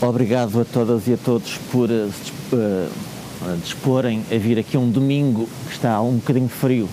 [0.00, 2.90] Obrigado a todas e a todos por uh,
[3.62, 6.86] disporem a vir aqui um domingo que está um bocadinho frio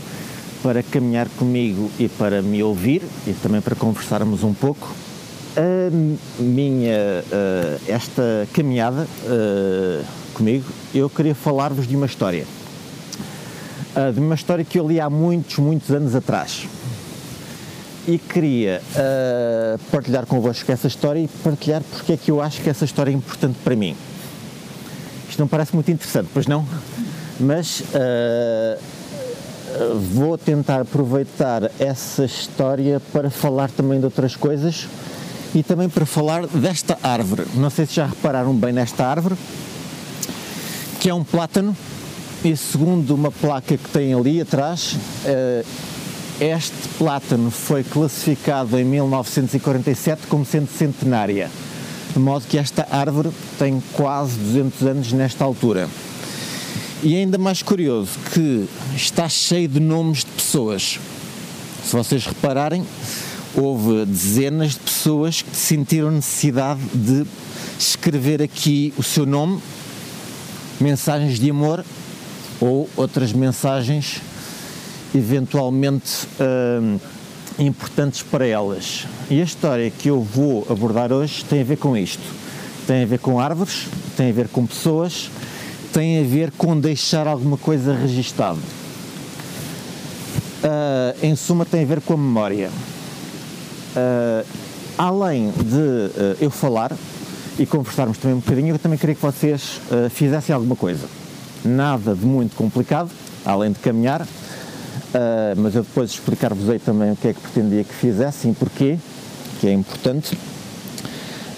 [0.64, 4.90] para caminhar comigo e para me ouvir e também para conversarmos um pouco.
[5.58, 10.66] A minha, uh, esta caminhada uh, comigo,
[10.96, 12.46] eu queria falar-vos de uma história.
[14.12, 16.68] De uma história que eu li há muitos, muitos anos atrás.
[18.08, 18.82] E queria
[19.92, 23.14] partilhar convosco essa história e partilhar porque é que eu acho que essa história é
[23.14, 23.96] importante para mim.
[25.30, 26.68] Isto não parece muito interessante, pois não?
[27.40, 27.82] Mas
[30.12, 34.88] vou tentar aproveitar essa história para falar também de outras coisas
[35.56, 37.46] e também para falar desta árvore.
[37.56, 39.36] Não sei se já repararam bem nesta árvore,
[41.00, 41.76] que é um plátano,
[42.44, 45.64] e segundo uma placa que tem ali atrás, eh,
[46.44, 51.50] este plátano foi classificado em 1947 como sendo centenária,
[52.12, 55.88] de modo que esta árvore tem quase 200 anos nesta altura.
[57.02, 61.00] E ainda mais curioso que está cheio de nomes de pessoas.
[61.86, 62.86] Se vocês repararem,
[63.56, 67.26] houve dezenas de pessoas que sentiram necessidade de
[67.80, 69.62] escrever aqui o seu nome,
[70.78, 71.86] mensagens de amor
[72.60, 74.22] ou outras mensagens
[75.14, 76.28] eventualmente
[76.82, 77.00] hum,
[77.60, 79.06] importantes para elas.
[79.30, 82.24] E a história que eu vou abordar hoje tem a ver com isto.
[82.88, 85.30] Tem a ver com árvores, tem a ver com pessoas
[85.94, 88.58] tem a ver com deixar alguma coisa registada.
[90.64, 92.72] Uh, em suma, tem a ver com a memória.
[93.96, 94.46] Uh,
[94.98, 96.92] além de uh, eu falar
[97.60, 101.06] e conversarmos também um bocadinho, eu também queria que vocês fizessem alguma coisa.
[101.64, 103.12] Nada de muito complicado,
[103.46, 104.26] além de caminhar,
[105.58, 108.98] mas eu depois explicar-vos também o que é que pretendia que fizessem e porquê,
[109.60, 110.38] que é importante.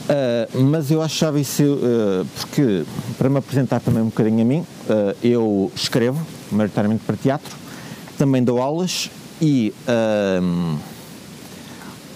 [0.06, 2.86] Uh, mas eu achava isso uh, porque,
[3.18, 7.56] para me apresentar também um bocadinho a mim, uh, eu escrevo, maioritariamente para teatro,
[8.16, 9.10] também dou aulas
[9.42, 9.74] e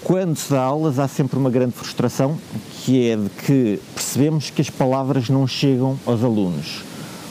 [0.02, 2.38] quando se dá aulas há sempre uma grande frustração,
[2.82, 6.82] que é de que percebemos que as palavras não chegam aos alunos.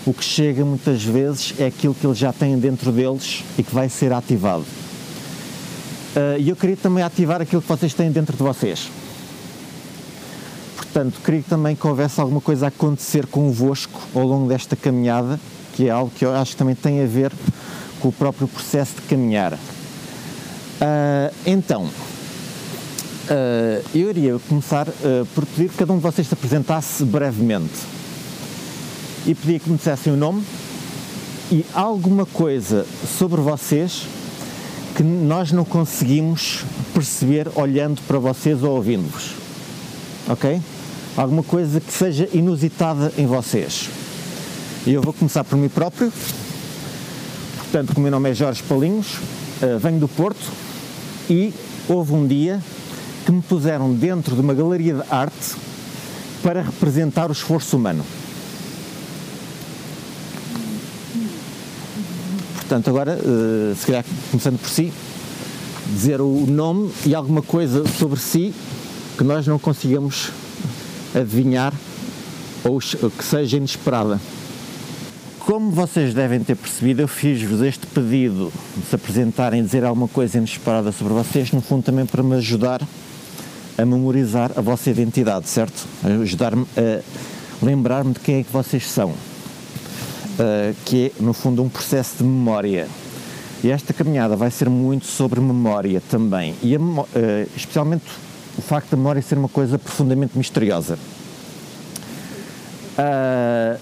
[0.09, 3.75] O que chega muitas vezes é aquilo que eles já têm dentro deles e que
[3.75, 4.65] vai ser ativado.
[6.39, 8.89] E eu queria também ativar aquilo que vocês têm dentro de vocês
[10.91, 15.39] Portanto, queria também que houvesse alguma coisa a acontecer convosco ao longo desta caminhada,
[15.73, 17.31] que é algo que eu acho que também tem a ver
[17.99, 19.53] com o próprio processo de caminhar.
[19.53, 19.57] Uh,
[21.45, 21.91] então, uh,
[23.93, 24.87] eu iria começar
[25.35, 27.98] por pedir que cada um de vocês se apresentasse brevemente.
[29.25, 30.43] E pedia que me dissessem o nome
[31.51, 32.85] e alguma coisa
[33.17, 34.03] sobre vocês
[34.95, 36.63] que nós não conseguimos
[36.93, 39.31] perceber olhando para vocês ou ouvindo-vos.
[40.27, 40.61] Ok?
[41.19, 43.89] alguma coisa que seja inusitada em vocês.
[44.85, 46.11] E eu vou começar por mim próprio.
[47.57, 49.15] Portanto, o meu nome é Jorge Palinhos,
[49.61, 50.51] uh, venho do Porto
[51.29, 51.53] e
[51.89, 52.61] houve um dia
[53.25, 55.55] que me puseram dentro de uma galeria de arte
[56.41, 58.03] para representar o esforço humano.
[62.69, 64.93] Portanto, agora, uh, se calhar começando por si,
[65.87, 68.53] dizer o nome e alguma coisa sobre si
[69.17, 70.29] que nós não consigamos
[71.15, 71.73] adivinhar
[72.63, 74.21] ou que seja inesperada.
[75.39, 80.37] Como vocês devem ter percebido, eu fiz-vos este pedido de se apresentarem dizer alguma coisa
[80.37, 82.87] inesperada sobre vocês, no fundo também para me ajudar
[83.79, 85.87] a memorizar a vossa identidade, certo?
[86.21, 89.15] Ajudar-me a lembrar-me de quem é que vocês são.
[90.39, 92.87] Uh, que é, no fundo, um processo de memória.
[93.61, 96.55] E esta caminhada vai ser muito sobre memória também.
[96.63, 97.05] E a, uh,
[97.57, 98.05] especialmente
[98.57, 100.97] o facto da memória ser uma coisa profundamente misteriosa.
[102.97, 103.79] Uh,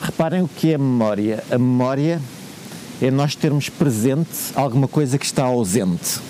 [0.00, 1.42] reparem o que é a memória.
[1.50, 2.20] A memória
[3.00, 6.20] é nós termos presente alguma coisa que está ausente.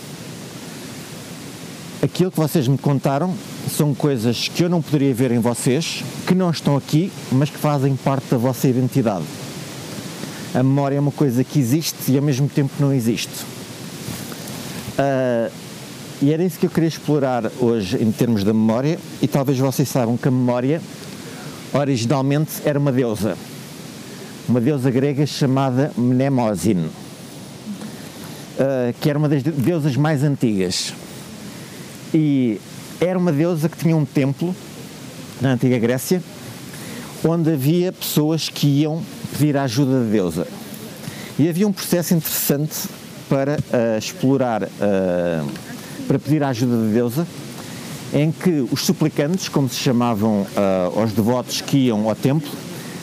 [2.02, 3.34] Aquilo que vocês me contaram
[3.70, 7.58] são coisas que eu não poderia ver em vocês, que não estão aqui, mas que
[7.58, 9.24] fazem parte da vossa identidade.
[10.54, 13.32] A memória é uma coisa que existe e ao mesmo tempo não existe.
[14.98, 15.50] Uh,
[16.20, 19.88] e era isso que eu queria explorar hoje em termos da memória, e talvez vocês
[19.88, 20.80] saibam que a memória
[21.72, 23.36] originalmente era uma deusa,
[24.46, 26.92] uma deusa grega chamada Mnemosine, uh,
[29.00, 30.92] que era uma das deusas mais antigas.
[32.12, 32.60] E
[33.00, 34.54] era uma deusa que tinha um templo
[35.40, 36.22] na antiga Grécia,
[37.24, 39.02] onde havia pessoas que iam
[39.32, 40.46] pedir a ajuda da deusa.
[41.38, 42.88] E havia um processo interessante
[43.28, 45.48] para uh, explorar uh,
[46.06, 47.26] para pedir a ajuda da deusa
[48.12, 52.50] em que os suplicantes, como se chamavam uh, os devotos que iam ao templo,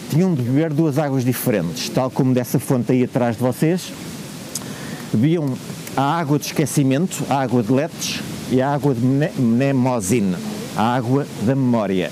[0.10, 3.92] tinham de beber duas águas diferentes, tal como dessa fonte aí atrás de vocês.
[5.12, 5.58] Bebiam
[5.98, 8.20] a água de esquecimento, a água de letes
[8.52, 10.36] e a água de mnemosine,
[10.76, 12.12] a água da memória.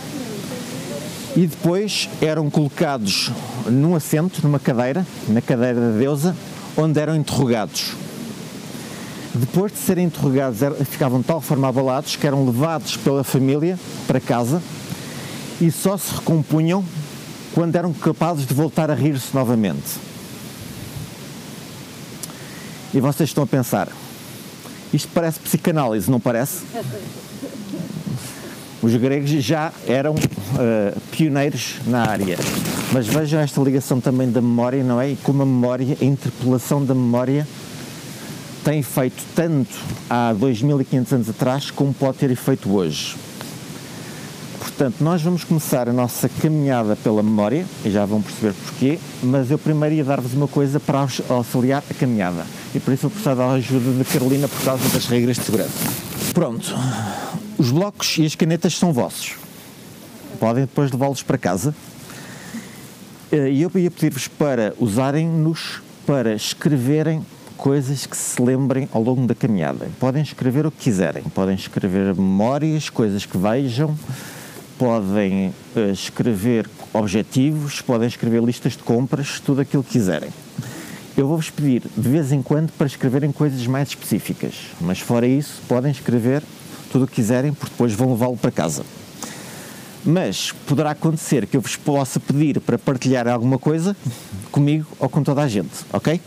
[1.35, 3.31] E depois eram colocados
[3.69, 6.35] num assento, numa cadeira, na cadeira da deusa,
[6.75, 7.93] onde eram interrogados.
[9.33, 10.59] Depois de serem interrogados,
[10.89, 13.77] ficavam de tal forma abalados que eram levados pela família
[14.07, 14.61] para casa
[15.61, 16.83] e só se recompunham
[17.53, 19.99] quando eram capazes de voltar a rir-se novamente.
[22.93, 23.89] E vocês estão a pensar,
[24.93, 26.63] isto parece psicanálise, não parece?
[28.81, 32.37] Os gregos já eram uh, pioneiros na área.
[32.91, 35.11] Mas vejam esta ligação também da memória, não é?
[35.11, 37.47] E como a memória, a interpelação da memória
[38.63, 39.75] tem efeito tanto
[40.09, 43.15] há 2500 anos atrás como pode ter efeito hoje.
[44.59, 49.49] Portanto, nós vamos começar a nossa caminhada pela memória, e já vão perceber porquê, mas
[49.49, 52.45] eu primeiro ia dar-vos uma coisa para auxiliar a caminhada.
[52.75, 55.71] E por isso vou precisar da ajuda de Carolina por causa das regras de segurança.
[56.31, 56.75] Pronto,
[57.57, 59.35] os blocos e as canetas são vossos.
[60.39, 61.73] Podem depois levá-los para casa.
[63.31, 67.25] Eh, e eu ia pedir-vos para usarem-nos para escreverem
[67.57, 69.89] coisas que se lembrem ao longo da caminhada.
[69.99, 73.97] Podem escrever o que quiserem, podem escrever memórias, coisas que vejam,
[74.77, 80.29] podem uh, escrever objetivos, podem escrever listas de compras, tudo aquilo que quiserem.
[81.17, 85.61] Eu vou-vos pedir de vez em quando para escreverem coisas mais específicas, mas fora isso,
[85.67, 86.43] podem escrever
[86.91, 88.83] tudo o que quiserem, porque depois vão levá-lo para casa.
[90.05, 93.95] Mas poderá acontecer que eu vos possa pedir para partilhar alguma coisa
[94.51, 96.21] comigo ou com toda a gente, ok?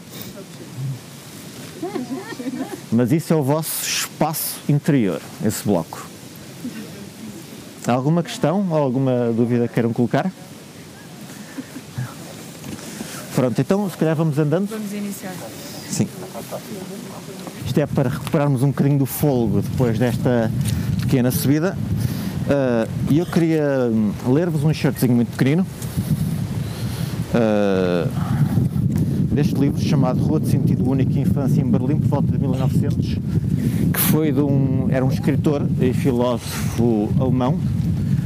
[2.92, 6.06] Mas isso é o vosso espaço interior, esse bloco.
[7.86, 10.30] Alguma questão ou alguma dúvida que queiram colocar?
[13.34, 14.68] Pronto, então se calhar vamos andando.
[14.68, 15.32] Vamos iniciar.
[15.90, 16.06] Sim.
[17.66, 20.50] Isto é para recuperarmos um bocadinho do fôlego depois desta
[21.00, 21.76] pequena subida.
[22.48, 23.90] Ah, e eu queria
[24.26, 25.64] ler-vos um shirtzinho muito pequenino.
[27.32, 28.10] Uh,
[29.32, 33.18] deste livro chamado Rua de Sentido Único Infância em Berlim por volta de 1900
[33.92, 37.56] que foi de um era um escritor e filósofo alemão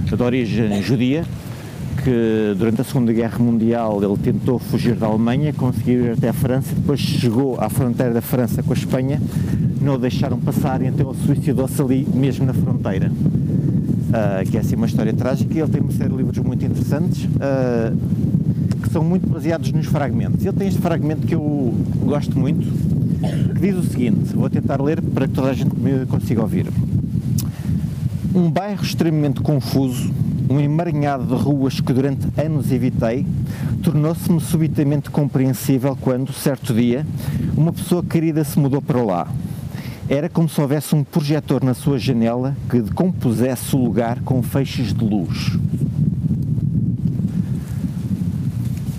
[0.07, 1.27] de origem judia
[2.03, 6.33] que durante a Segunda Guerra Mundial ele tentou fugir da Alemanha, conseguiu ir até a
[6.33, 9.21] França, depois chegou à fronteira da França com a Espanha,
[9.81, 13.11] não o deixaram passar e então suicidou-se ali mesmo na fronteira.
[13.11, 16.65] Uh, que é assim uma história trágica e ele tem uma série de livros muito
[16.65, 17.25] interessantes.
[17.25, 18.45] Uh,
[18.85, 20.45] que são muito baseados nos fragmentos.
[20.45, 22.67] Ele tem este fragmento que eu gosto muito,
[23.55, 26.67] que diz o seguinte: vou tentar ler para que toda a gente me consiga ouvir.
[28.35, 30.11] Um bairro extremamente confuso,
[30.49, 33.27] um emaranhado de ruas que durante anos evitei,
[33.83, 37.07] tornou-se-me subitamente compreensível quando, certo dia,
[37.57, 39.29] uma pessoa querida se mudou para lá.
[40.09, 44.93] Era como se houvesse um projetor na sua janela que decompusesse o lugar com feixes
[44.93, 45.59] de luz.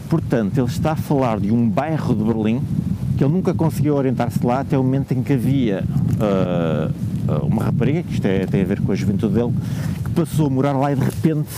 [0.09, 2.61] Portanto, ele está a falar de um bairro de Berlim
[3.17, 5.83] que ele nunca conseguiu orientar-se lá até o momento em que havia
[6.15, 6.93] uh,
[7.43, 9.53] uma rapariga, que isto é, tem a ver com a juventude dele,
[10.03, 11.49] que passou a morar lá e de repente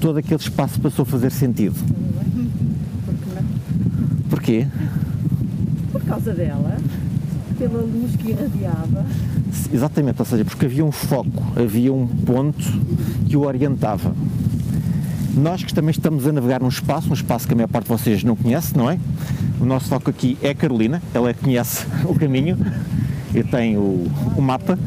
[0.00, 1.76] todo aquele espaço passou a fazer sentido.
[4.28, 4.66] Porquê?
[5.92, 6.76] Por causa dela,
[7.58, 9.06] pela luz que irradiava.
[9.72, 12.64] Exatamente, ou seja, porque havia um foco, havia um ponto
[13.26, 14.14] que o orientava.
[15.36, 17.90] Nós que também estamos a navegar num espaço, um espaço que a maior parte de
[17.90, 18.98] vocês não conhece, não é?
[19.60, 22.56] O nosso foco aqui é a Carolina, ela conhece o caminho,
[23.36, 24.78] eu tenho o, o mapa,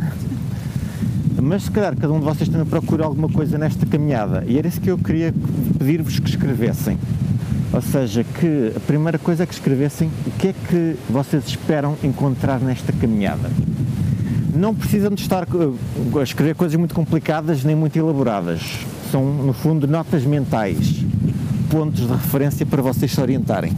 [1.42, 4.68] mas se calhar cada um de vocês também procura alguma coisa nesta caminhada e era
[4.68, 5.34] isso que eu queria
[5.78, 6.98] pedir-vos que escrevessem.
[7.72, 11.96] Ou seja, que a primeira coisa é que escrevessem o que é que vocês esperam
[12.04, 13.50] encontrar nesta caminhada.
[14.56, 19.88] Não precisam de estar a escrever coisas muito complicadas nem muito elaboradas são, no fundo,
[19.88, 21.04] notas mentais,
[21.70, 23.74] pontos de referência para vocês se orientarem.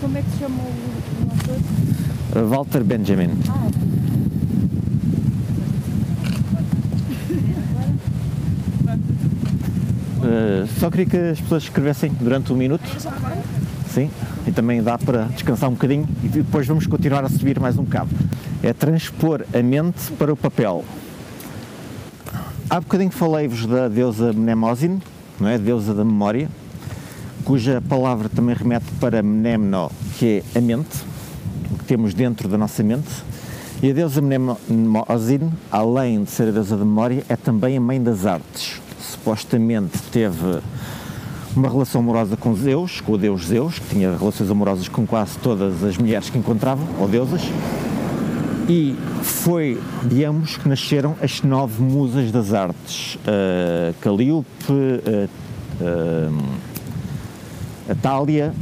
[0.00, 0.39] Como é que se
[2.48, 3.30] Walter Benjamin.
[3.48, 3.70] Ah,
[10.20, 12.84] Uh, só queria que as pessoas escrevessem durante um minuto.
[13.88, 14.10] Sim,
[14.46, 17.84] e também dá para descansar um bocadinho e depois vamos continuar a subir mais um
[17.84, 18.10] bocado.
[18.62, 20.84] É transpor a mente para o papel.
[22.68, 25.02] Há bocadinho falei-vos da deusa Mnemosine,
[25.40, 25.58] não é?
[25.58, 26.48] deusa da memória,
[27.42, 29.90] cuja palavra também remete para Mnemno,
[30.20, 30.98] que é a mente,
[31.72, 33.08] o que temos dentro da nossa mente.
[33.82, 38.02] E a deusa Mnemosyne, além de ser a deusa da memória, é também a mãe
[38.02, 38.82] das artes.
[39.00, 40.60] Supostamente teve
[41.56, 45.38] uma relação amorosa com Zeus, com o deus Zeus, que tinha relações amorosas com quase
[45.38, 47.40] todas as mulheres que encontrava, ou deusas,
[48.68, 55.28] e foi de ambos que nasceram as nove musas das artes, uh, Calíope, uh,
[55.80, 56.44] uh,
[57.88, 58.52] a Tália,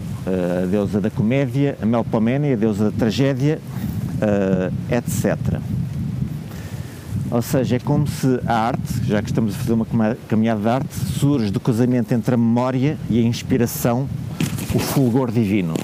[0.63, 3.61] a deusa da comédia, a Melpomene, a deusa da tragédia,
[4.91, 5.61] etc.
[7.31, 9.87] Ou seja, é como se a arte, já que estamos a fazer uma
[10.29, 14.09] caminhada de arte, surge do casamento entre a memória e a inspiração,
[14.75, 15.75] o fulgor divino.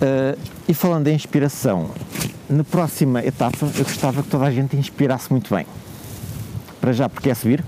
[0.00, 1.90] Uh, e falando em inspiração,
[2.48, 5.66] na próxima etapa eu gostava que toda a gente inspirasse muito bem.
[6.80, 7.62] Para já, porque é subir,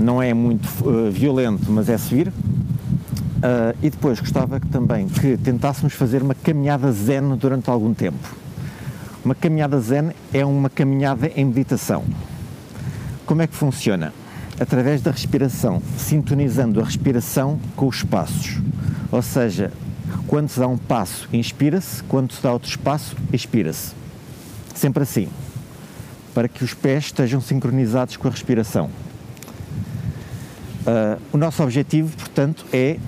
[0.00, 2.28] não é muito uh, violento, mas é subir.
[2.28, 8.40] Uh, e depois gostava que, também que tentássemos fazer uma caminhada zen durante algum tempo
[9.24, 12.04] uma caminhada zen é uma caminhada em meditação.
[13.26, 14.12] Como é que funciona?
[14.58, 18.58] Através da respiração, sintonizando a respiração com os passos.
[19.12, 19.72] Ou seja,
[20.26, 23.92] quando se dá um passo, inspira-se, quando se dá outro espaço, expira-se.
[24.74, 25.28] Sempre assim,
[26.34, 28.90] para que os pés estejam sincronizados com a respiração.
[30.80, 32.98] Uh, o nosso objetivo, portanto, é,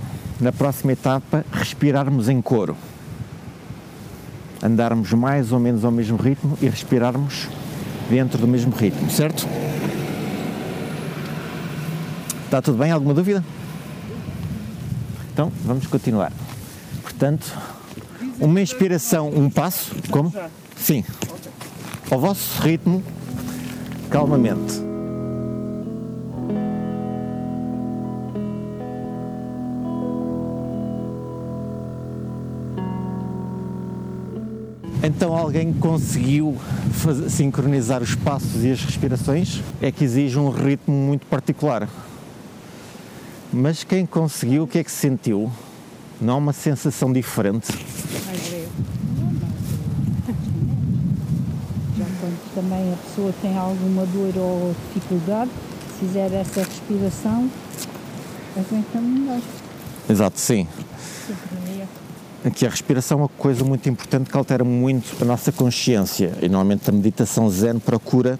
[0.41, 2.76] na próxima etapa, respirarmos em coro
[4.62, 7.49] andarmos mais ou menos ao mesmo ritmo e respirarmos
[8.09, 9.47] dentro do mesmo ritmo, certo?
[12.45, 12.93] Está tudo bem?
[12.93, 13.43] Alguma dúvida?
[15.33, 16.33] Então, vamos continuar.
[17.02, 17.50] Portanto,
[18.38, 20.33] uma inspiração, um passo, como?
[20.76, 21.02] Sim.
[22.11, 23.02] Ao vosso ritmo,
[24.11, 24.92] calmamente.
[35.23, 36.57] Então alguém conseguiu
[36.95, 39.62] fazer, sincronizar os passos e as respirações?
[39.81, 41.88] É que exige um ritmo muito particular.
[43.52, 45.49] Mas quem conseguiu, o que é que sentiu?
[46.21, 47.71] Não há uma sensação diferente?
[51.97, 55.52] Já quando também a pessoa tem alguma dor ou dificuldade,
[56.00, 57.49] se fizer essa respiração,
[58.57, 59.41] aguenta melhor.
[60.11, 60.67] Exato, sim.
[61.29, 62.02] Sincronia
[62.51, 66.49] que a respiração é uma coisa muito importante que altera muito a nossa consciência e
[66.49, 68.39] normalmente a meditação zen procura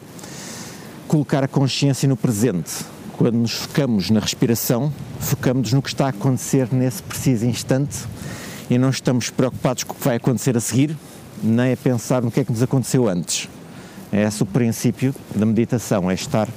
[1.07, 2.73] colocar a consciência no presente.
[3.17, 7.99] Quando nos focamos na respiração, focamos no que está a acontecer nesse preciso instante
[8.69, 10.97] e não estamos preocupados com o que vai acontecer a seguir,
[11.43, 13.49] nem a pensar no que é que nos aconteceu antes.
[14.11, 16.49] É esse o princípio da meditação, é estar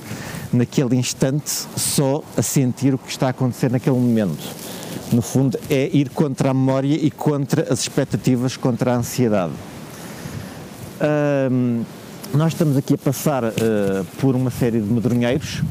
[0.52, 4.44] naquele instante só a sentir o que está a acontecer naquele momento
[5.12, 9.54] no fundo, é ir contra a memória e contra as expectativas, contra a ansiedade.
[11.52, 11.84] Um,
[12.34, 13.52] nós estamos aqui a passar uh,
[14.20, 15.62] por uma série de medronheiros,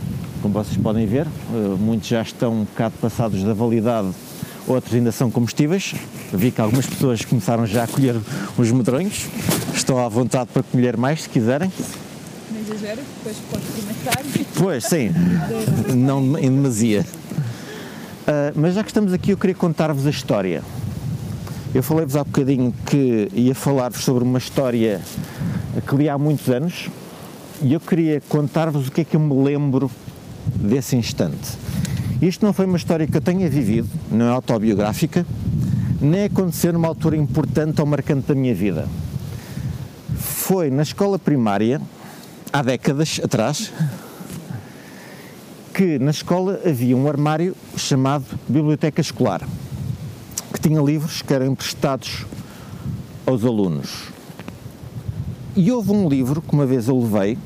[0.40, 4.08] como vocês podem ver, uh, muitos já estão um bocado passados da validade,
[4.66, 5.94] outros ainda são comestíveis.
[6.32, 8.16] Vi que algumas pessoas começaram já a colher
[8.56, 9.26] os medronhos,
[9.74, 11.70] estão à vontade para colher mais se quiserem.
[12.50, 14.24] Não exagero, depois pode experimentar.
[14.56, 15.10] Pois, sim,
[15.94, 17.04] não em demasia.
[18.24, 20.62] Uh, mas já que estamos aqui, eu queria contar-vos a história.
[21.74, 25.02] Eu falei-vos há bocadinho que ia falar-vos sobre uma história
[25.86, 26.88] que li há muitos anos
[27.60, 29.90] e eu queria contar-vos o que é que eu me lembro
[30.54, 31.58] desse instante.
[32.22, 35.26] Isto não foi uma história que eu tenha vivido, não é autobiográfica,
[36.00, 38.88] nem aconteceu numa altura importante ou marcante da minha vida.
[40.16, 41.80] Foi na escola primária,
[42.52, 43.72] há décadas atrás,
[45.74, 49.42] que na escola havia um armário chamado Biblioteca Escolar,
[50.52, 52.24] que tinha livros que eram emprestados
[53.26, 54.04] aos alunos.
[55.56, 57.36] E houve um livro que uma vez eu levei,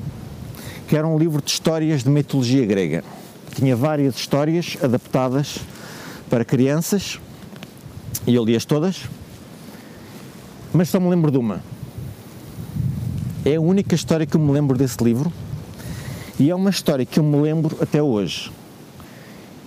[0.87, 3.02] que era um livro de histórias de mitologia grega.
[3.54, 5.61] Tinha várias histórias adaptadas
[6.28, 7.18] para crianças,
[8.26, 9.04] e eu li-as todas,
[10.70, 11.62] mas só me lembro de uma.
[13.42, 15.32] É a única história que eu me lembro desse livro
[16.38, 18.52] e é uma história que eu me lembro até hoje,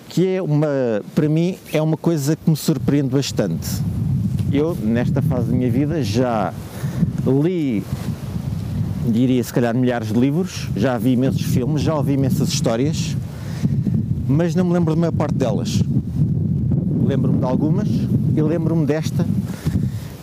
[0.08, 0.68] que é uma,
[1.14, 3.68] para mim, é uma coisa que me surpreende bastante.
[4.54, 6.54] Eu, nesta fase da minha vida, já
[7.26, 7.84] li,
[9.06, 13.18] diria se calhar, milhares de livros, já vi imensos filmes, já ouvi imensas histórias,
[14.28, 15.82] mas não me lembro da maior parte delas.
[17.06, 19.26] Lembro-me de algumas e lembro-me desta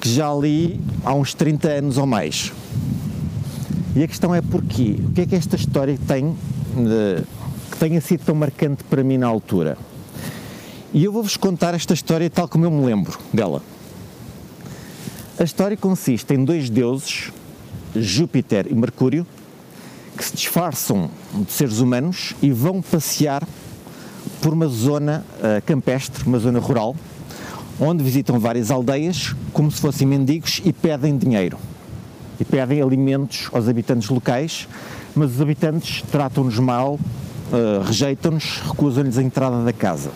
[0.01, 2.53] que já li há uns 30 anos ou mais.
[3.99, 4.95] E a questão é porquê?
[5.09, 7.25] O que é que esta história tem de,
[7.69, 9.77] que tenha sido tão marcante para mim na altura?
[10.95, 13.61] E eu vou-vos contar esta história tal como eu me lembro dela.
[15.37, 17.33] A história consiste em dois deuses,
[17.97, 19.27] Júpiter e Mercúrio,
[20.17, 23.43] que se disfarçam de seres humanos e vão passear
[24.41, 26.95] por uma zona uh, campestre, uma zona rural,
[27.81, 31.59] onde visitam várias aldeias como se fossem mendigos e pedem dinheiro.
[32.41, 34.69] E pedem alimentos aos habitantes locais,
[35.15, 40.11] mas os habitantes tratam-nos mal, uh, rejeitam-nos, recusam-lhes a entrada da casa.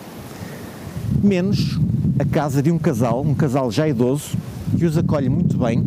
[1.21, 1.79] Menos
[2.17, 4.37] a casa de um casal, um casal já idoso,
[4.77, 5.83] que os acolhe muito bem,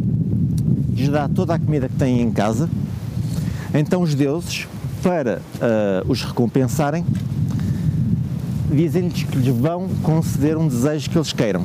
[0.94, 2.68] lhes dá toda a comida que têm em casa.
[3.72, 4.66] Então os deuses,
[5.02, 7.04] para uh, os recompensarem,
[8.70, 11.64] dizem-lhes que lhes vão conceder um desejo que eles queiram.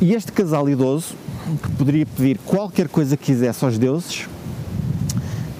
[0.00, 1.23] E este casal idoso, que
[1.76, 4.28] poderia pedir qualquer coisa que quisesse aos deuses,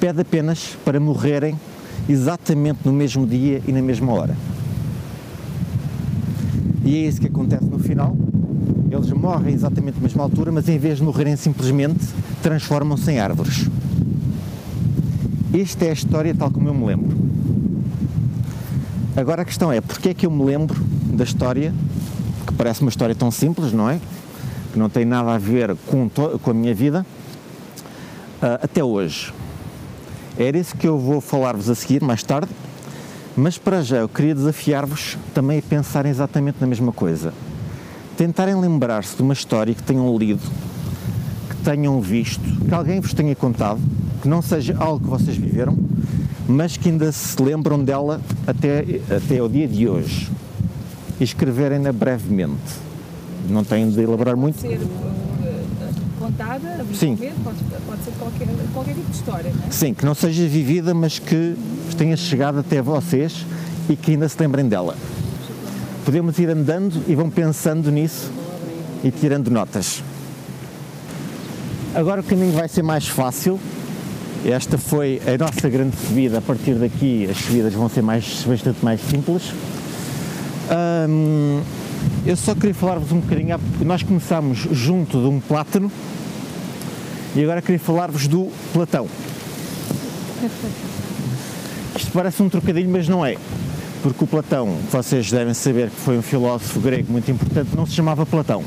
[0.00, 1.58] pede apenas para morrerem
[2.08, 4.36] exatamente no mesmo dia e na mesma hora.
[6.84, 8.16] E é isso que acontece no final.
[8.90, 12.06] Eles morrem exatamente na mesma altura, mas em vez de morrerem simplesmente,
[12.42, 13.68] transformam-se em árvores.
[15.52, 17.16] Esta é a história tal como eu me lembro.
[19.16, 21.72] Agora a questão é, porque é que eu me lembro da história,
[22.46, 24.00] que parece uma história tão simples, não é?
[24.74, 27.06] Que não tem nada a ver com, com a minha vida,
[28.42, 29.32] uh, até hoje.
[30.36, 32.50] Era isso que eu vou falar-vos a seguir, mais tarde,
[33.36, 37.32] mas para já eu queria desafiar-vos também a pensarem exatamente na mesma coisa.
[38.16, 40.42] Tentarem lembrar-se de uma história que tenham lido,
[41.50, 43.80] que tenham visto, que alguém vos tenha contado,
[44.22, 45.78] que não seja algo que vocês viveram,
[46.48, 48.84] mas que ainda se lembram dela até,
[49.16, 50.32] até o dia de hoje
[51.20, 52.82] e escreverem-na brevemente.
[53.48, 54.60] Não têm de elaborar muito.
[54.60, 55.62] Pode ser eh,
[56.18, 57.16] contada, Sim.
[57.16, 59.70] Pode, pode ser qualquer, qualquer tipo de história, não é?
[59.70, 61.56] Sim, que não seja vivida, mas que
[61.96, 63.44] tenha chegado até vocês
[63.88, 64.96] e que ainda se lembrem dela.
[66.04, 68.30] Podemos ir andando e vão pensando nisso
[69.02, 70.02] e tirando notas.
[71.94, 73.60] Agora o caminho vai ser mais fácil
[74.44, 76.36] esta foi a nossa grande subida.
[76.36, 79.42] A partir daqui, as subidas vão ser mais, bastante mais simples.
[81.08, 81.62] Um,
[82.26, 83.58] eu só queria falar-vos um bocadinho.
[83.84, 85.90] Nós começámos junto de um plátano
[87.34, 89.06] e agora queria falar-vos do Platão.
[91.96, 93.36] Isto parece um trocadilho, mas não é.
[94.02, 97.92] Porque o Platão, vocês devem saber que foi um filósofo grego muito importante, não se
[97.92, 98.62] chamava Platão.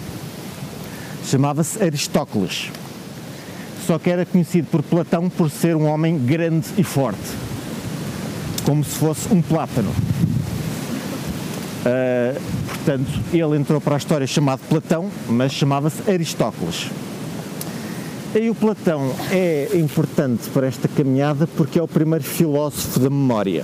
[1.24, 2.72] Chamava-se Aristóteles
[3.88, 7.18] só que era conhecido por Platão por ser um homem grande e forte,
[8.66, 9.94] como se fosse um plátano.
[12.68, 16.90] Portanto, ele entrou para a história chamado Platão, mas chamava-se Aristóteles.
[18.36, 23.64] E o Platão é importante para esta caminhada porque é o primeiro filósofo da memória.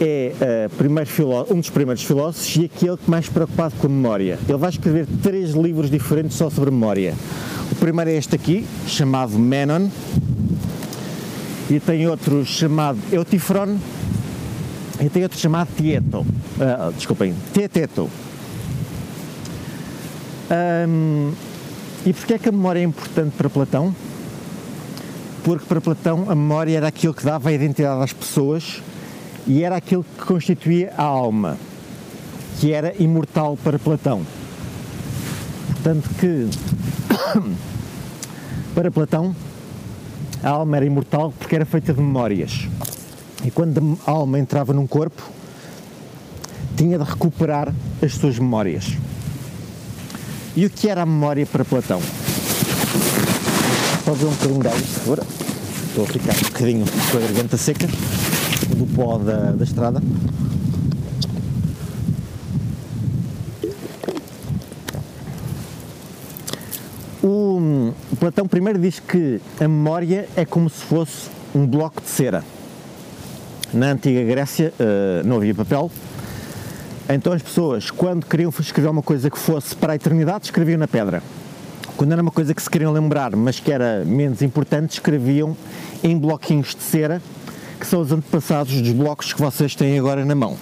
[0.00, 0.32] É
[0.66, 1.10] uh, primeiro
[1.50, 4.38] um dos primeiros filósofos e aquele que mais preocupado com a memória.
[4.48, 7.14] Ele vai escrever três livros diferentes só sobre memória.
[7.70, 9.88] O primeiro é este aqui, chamado Menon,
[11.70, 13.78] e tem outro chamado Eutifron,
[15.00, 18.10] e tem outro chamado Tieto, uh, desculpem, Tieteto.
[20.88, 21.32] Um,
[22.04, 23.94] e porquê é que a memória é importante para Platão?
[25.42, 28.82] Porque para Platão a memória era aquilo que dava a identidade às pessoas
[29.46, 31.56] e era aquilo que constituía a alma,
[32.58, 34.26] que era imortal para Platão.
[35.72, 36.46] Portanto que
[38.74, 39.34] para Platão
[40.42, 42.68] a alma era imortal porque era feita de memórias.
[43.44, 45.22] E quando a alma entrava num corpo,
[46.76, 48.96] tinha de recuperar as suas memórias.
[50.56, 52.00] E o que era a memória para Platão?
[54.04, 55.26] Pode ver um bocadinho dela, por favor.
[55.86, 57.86] Estou a ficar um bocadinho com a garganta seca
[58.76, 60.02] do pó da, da estrada.
[67.22, 72.44] O Platão primeiro diz que a memória é como se fosse um bloco de cera.
[73.72, 75.90] Na antiga Grécia uh, não havia papel,
[77.08, 80.86] então as pessoas, quando queriam escrever uma coisa que fosse para a eternidade, escreviam na
[80.86, 81.22] pedra.
[81.96, 85.56] Quando era uma coisa que se queriam lembrar, mas que era menos importante, escreviam
[86.04, 87.20] em bloquinhos de cera,
[87.78, 90.56] que são os antepassados dos blocos que vocês têm agora na mão.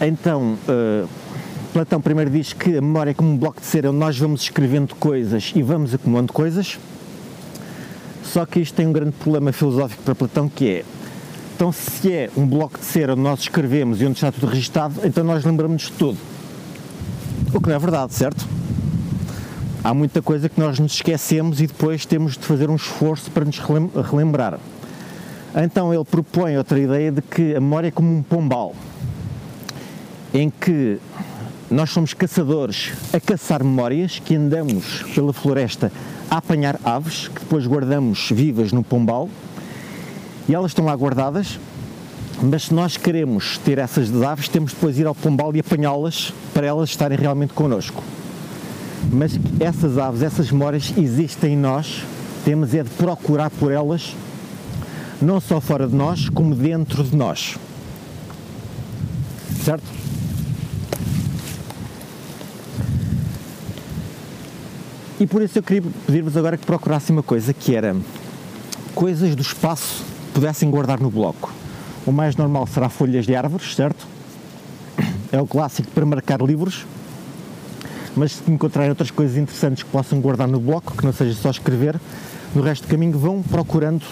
[0.00, 1.08] Então, uh,
[1.72, 4.42] Platão primeiro diz que a memória é como um bloco de cera onde nós vamos
[4.42, 6.76] escrevendo coisas e vamos acumulando coisas.
[8.32, 10.84] Só que isto tem um grande problema filosófico para Platão que é
[11.60, 14.94] então se é um bloco de cera onde nós escrevemos e onde está tudo registado,
[15.04, 16.16] então nós lembramos de tudo.
[17.52, 18.48] O que não é verdade, certo?
[19.84, 23.44] Há muita coisa que nós nos esquecemos e depois temos de fazer um esforço para
[23.44, 23.58] nos
[24.10, 24.58] relembrar.
[25.54, 28.74] Então ele propõe outra ideia de que a memória é como um pombal,
[30.32, 30.98] em que
[31.70, 35.92] nós somos caçadores a caçar memórias, que andamos pela floresta
[36.28, 39.28] a apanhar aves, que depois guardamos vivas no pombal,
[40.48, 41.60] e elas estão lá guardadas,
[42.42, 46.32] mas se nós queremos ter essas aves, temos depois de ir ao pombal e apanhá-las
[46.52, 48.02] para elas estarem realmente connosco.
[49.12, 52.02] Mas essas aves, essas memórias existem em nós,
[52.44, 54.16] temos é de procurar por elas,
[55.22, 57.56] não só fora de nós, como dentro de nós.
[59.64, 60.09] Certo?
[65.20, 67.94] E por isso eu queria pedir-vos agora que procurassem uma coisa que era
[68.94, 71.52] coisas do espaço que pudessem guardar no bloco.
[72.06, 74.06] O mais normal será folhas de árvores, certo?
[75.30, 76.86] É o clássico para marcar livros.
[78.16, 81.50] Mas se encontrarem outras coisas interessantes que possam guardar no bloco, que não seja só
[81.50, 82.00] escrever,
[82.54, 84.02] no resto do caminho vão procurando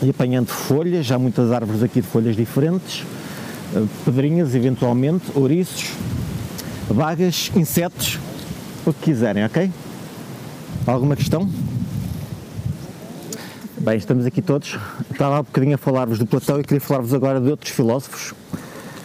[0.00, 1.10] e apanhando folhas.
[1.10, 3.04] Há muitas árvores aqui de folhas diferentes,
[3.74, 5.90] eh, pedrinhas, eventualmente, ouriços,
[6.88, 8.20] vagas, insetos,
[8.86, 9.68] o que quiserem, ok?
[10.88, 11.46] Alguma questão?
[13.76, 14.78] Bem, estamos aqui todos.
[15.12, 18.32] Estava há bocadinho a falar-vos do Platão e queria falar-vos agora de outros filósofos.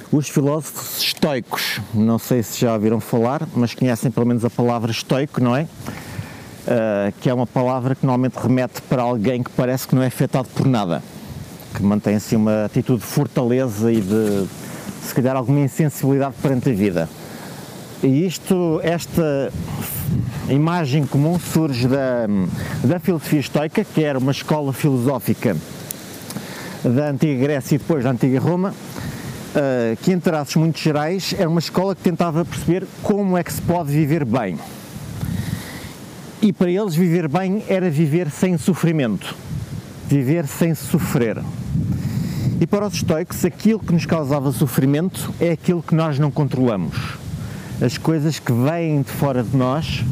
[0.09, 1.81] Os filósofos estoicos.
[1.93, 5.63] Não sei se já ouviram falar, mas conhecem pelo menos a palavra estoico, não é?
[5.63, 10.07] Uh, que é uma palavra que normalmente remete para alguém que parece que não é
[10.07, 11.03] afetado por nada,
[11.75, 14.47] que mantém assim uma atitude de fortaleza e de,
[15.01, 17.09] se calhar, alguma insensibilidade perante a vida.
[18.01, 19.51] E isto, esta
[20.49, 22.27] imagem comum surge da,
[22.83, 25.55] da filosofia estoica, que era uma escola filosófica
[26.83, 31.49] da antiga Grécia e depois da antiga Roma, uh, que em traços muito gerais era
[31.49, 34.57] uma escola que tentava perceber como é que se pode viver bem.
[36.41, 39.33] E para eles viver bem era viver sem sofrimento,
[40.09, 41.37] viver sem sofrer.
[42.59, 47.22] E para os estoicos, aquilo que nos causava sofrimento é aquilo que nós não controlamos.
[47.81, 50.03] As coisas que vêm de fora de nós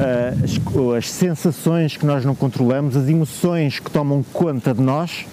[0.00, 5.26] eh, as, as, sensações que nós não controlamos, as emoções que tomam conta de nós,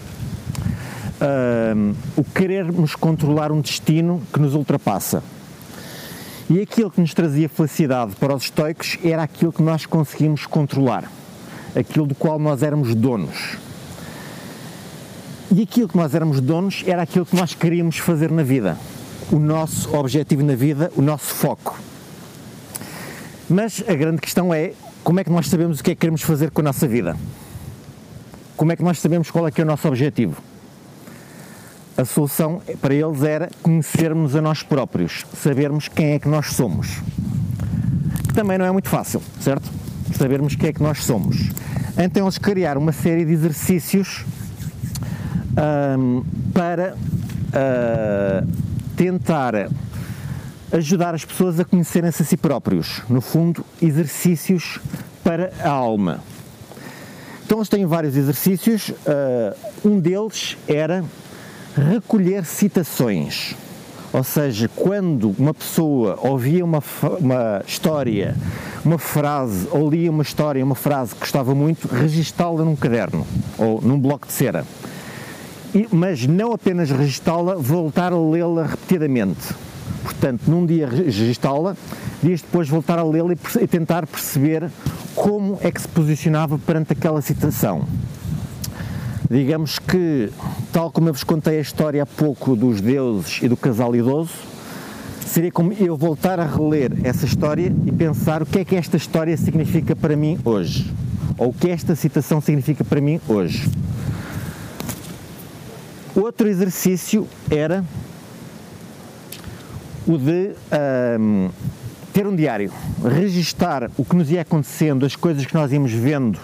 [1.22, 5.24] uh, o querermos controlar um destino que nos ultrapassa.
[6.50, 11.10] E aquilo que nos trazia felicidade para os estoicos era aquilo que nós conseguimos controlar,
[11.74, 13.58] aquilo do qual nós éramos donos.
[15.50, 18.78] E aquilo que nós éramos donos era aquilo que nós queríamos fazer na vida,
[19.32, 21.78] o nosso objetivo na vida, o nosso foco.
[23.50, 26.22] Mas a grande questão é como é que nós sabemos o que é que queremos
[26.22, 27.16] fazer com a nossa vida?
[28.58, 30.42] Como é que nós sabemos qual é que é o nosso objetivo?
[31.96, 37.02] A solução para eles era conhecermos a nós próprios, sabermos quem é que nós somos.
[38.28, 39.72] Que também não é muito fácil, certo?
[40.18, 41.50] Sabermos quem é que nós somos.
[41.98, 44.26] Então eles criaram uma série de exercícios
[45.98, 48.48] um, para uh,
[48.98, 49.70] tentar
[50.74, 53.04] ajudar as pessoas a conhecerem-se a si próprios.
[53.08, 54.80] No fundo, exercícios
[55.24, 56.20] para a alma.
[57.46, 58.90] Então, eles têm vários exercícios.
[58.90, 61.06] Uh, um deles era
[61.76, 63.56] recolher citações.
[64.12, 66.82] Ou seja, quando uma pessoa ouvia uma,
[67.20, 68.36] uma história,
[68.84, 73.82] uma frase, ou lia uma história, uma frase que gostava muito, registá-la num caderno ou
[73.82, 74.66] num bloco de cera.
[75.76, 79.54] E, mas não apenas registá-la, voltar a lê-la repetidamente
[80.08, 81.76] Portanto, num dia registá-la,
[82.24, 84.70] dias depois voltar a lê-la e tentar perceber
[85.14, 87.86] como é que se posicionava perante aquela situação.
[89.30, 90.32] Digamos que,
[90.72, 94.32] tal como eu vos contei a história há pouco dos deuses e do casal idoso,
[95.26, 98.96] seria como eu voltar a reler essa história e pensar o que é que esta
[98.96, 100.90] história significa para mim hoje,
[101.38, 103.70] ou o que esta citação significa para mim hoje.
[106.18, 107.86] Outro exercício era
[110.08, 110.56] o de
[111.20, 111.50] um,
[112.12, 116.40] ter um diário, registar o que nos ia acontecendo, as coisas que nós íamos vendo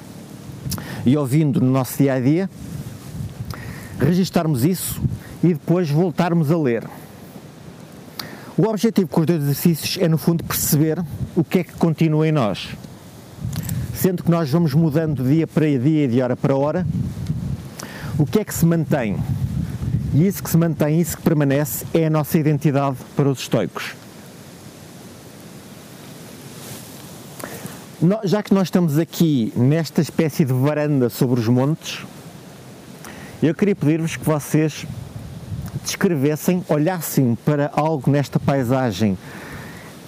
[1.03, 2.47] e ouvindo no nosso dia a dia,
[3.99, 5.01] registarmos isso
[5.43, 6.87] e depois voltarmos a ler.
[8.55, 11.03] O objetivo com os dois exercícios é, no fundo, perceber
[11.35, 12.69] o que é que continua em nós.
[13.95, 16.85] Sendo que nós vamos mudando dia para dia e de hora para hora,
[18.19, 19.17] o que é que se mantém?
[20.13, 23.95] E isso que se mantém, isso que permanece, é a nossa identidade para os estoicos.
[28.23, 32.05] Já que nós estamos aqui nesta espécie de varanda sobre os montes,
[33.41, 34.85] eu queria pedir-vos que vocês
[35.83, 39.17] descrevessem, olhassem para algo nesta paisagem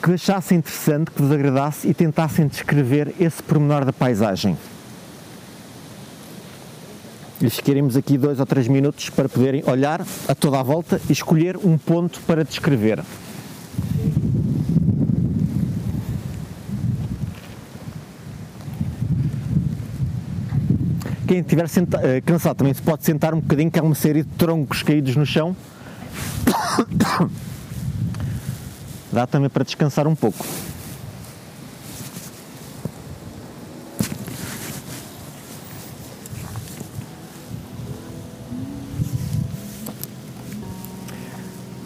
[0.04, 4.56] que achassem interessante, que vos agradasse e tentassem descrever esse pormenor da paisagem
[7.41, 11.12] lhes queremos aqui dois ou três minutos para poderem olhar a toda a volta e
[11.12, 13.04] escolher um ponto para descrever.
[21.28, 21.65] Quem estiver
[22.04, 25.15] eh, cansado também se pode sentar um bocadinho, que há uma série de troncos caídos
[25.15, 25.56] no chão.
[29.12, 30.45] Dá também para descansar um pouco.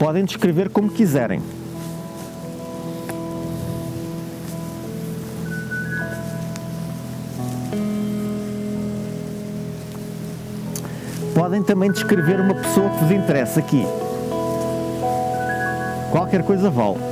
[0.10, 1.40] Podem descrever como quiserem.
[11.36, 13.86] Podem também descrever uma pessoa que vos interessa aqui.
[16.12, 17.09] Qualquer coisa vale.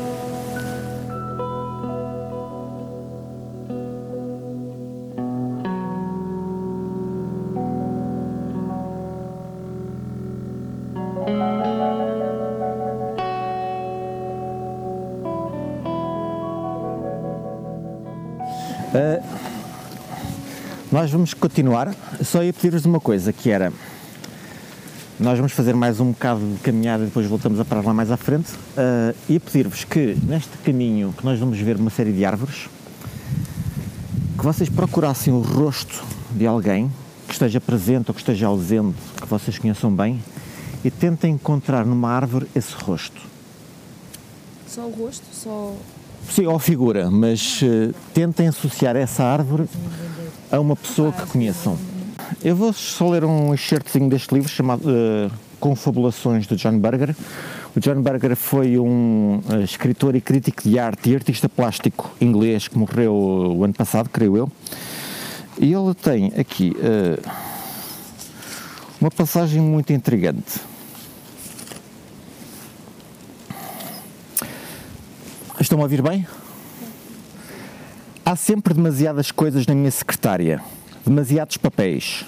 [21.17, 21.95] Vamos continuar.
[22.23, 23.73] Só ia pedir-vos uma coisa, que era
[25.19, 28.11] nós vamos fazer mais um bocado de caminhada e depois voltamos a parar lá mais
[28.11, 28.51] à frente.
[28.51, 32.69] Uh, ia pedir-vos que neste caminho que nós vamos ver uma série de árvores,
[34.37, 36.91] que vocês procurassem o rosto de alguém
[37.25, 40.21] que esteja presente ou que esteja ausente, que vocês conheçam bem,
[40.85, 43.19] e tentem encontrar numa árvore esse rosto.
[44.67, 45.25] Só o rosto?
[45.33, 45.75] Só.
[46.29, 49.67] Sim, ou figura, mas uh, tentem associar essa árvore
[50.51, 51.77] a uma pessoa que conheçam.
[52.43, 57.15] Eu vou só ler um excertozinho deste livro chamado uh, Confabulações do John Berger.
[57.75, 62.67] O John Berger foi um uh, escritor e crítico de arte e artista plástico inglês
[62.67, 64.51] que morreu o ano passado, creio eu.
[65.59, 67.31] E ele tem aqui uh,
[69.01, 70.61] uma passagem muito intrigante.
[75.59, 76.25] Estão a ouvir bem?
[78.29, 80.61] Há sempre demasiadas coisas na minha secretária,
[81.05, 82.25] demasiados papéis.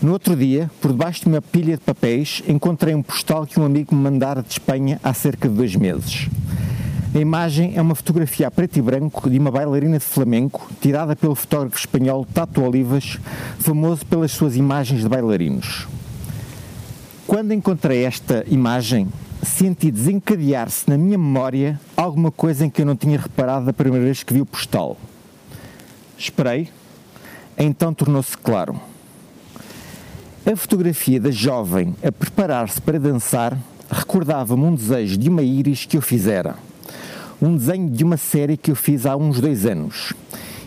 [0.00, 3.64] No outro dia, por debaixo de uma pilha de papéis, encontrei um postal que um
[3.64, 6.28] amigo me mandara de Espanha há cerca de dois meses.
[7.12, 11.16] A imagem é uma fotografia a preto e branco de uma bailarina de flamenco, tirada
[11.16, 13.18] pelo fotógrafo espanhol Tato Olivas,
[13.58, 15.88] famoso pelas suas imagens de bailarinos.
[17.26, 19.08] Quando encontrei esta imagem,
[19.42, 24.04] senti desencadear-se na minha memória alguma coisa em que eu não tinha reparado da primeira
[24.04, 24.96] vez que vi o postal.
[26.18, 26.68] Esperei,
[27.58, 28.80] então tornou-se claro.
[30.44, 33.56] A fotografia da jovem a preparar-se para dançar
[33.90, 36.56] recordava-me um desejo de uma íris que eu fizera.
[37.40, 40.12] Um desenho de uma série que eu fiz há uns dois anos.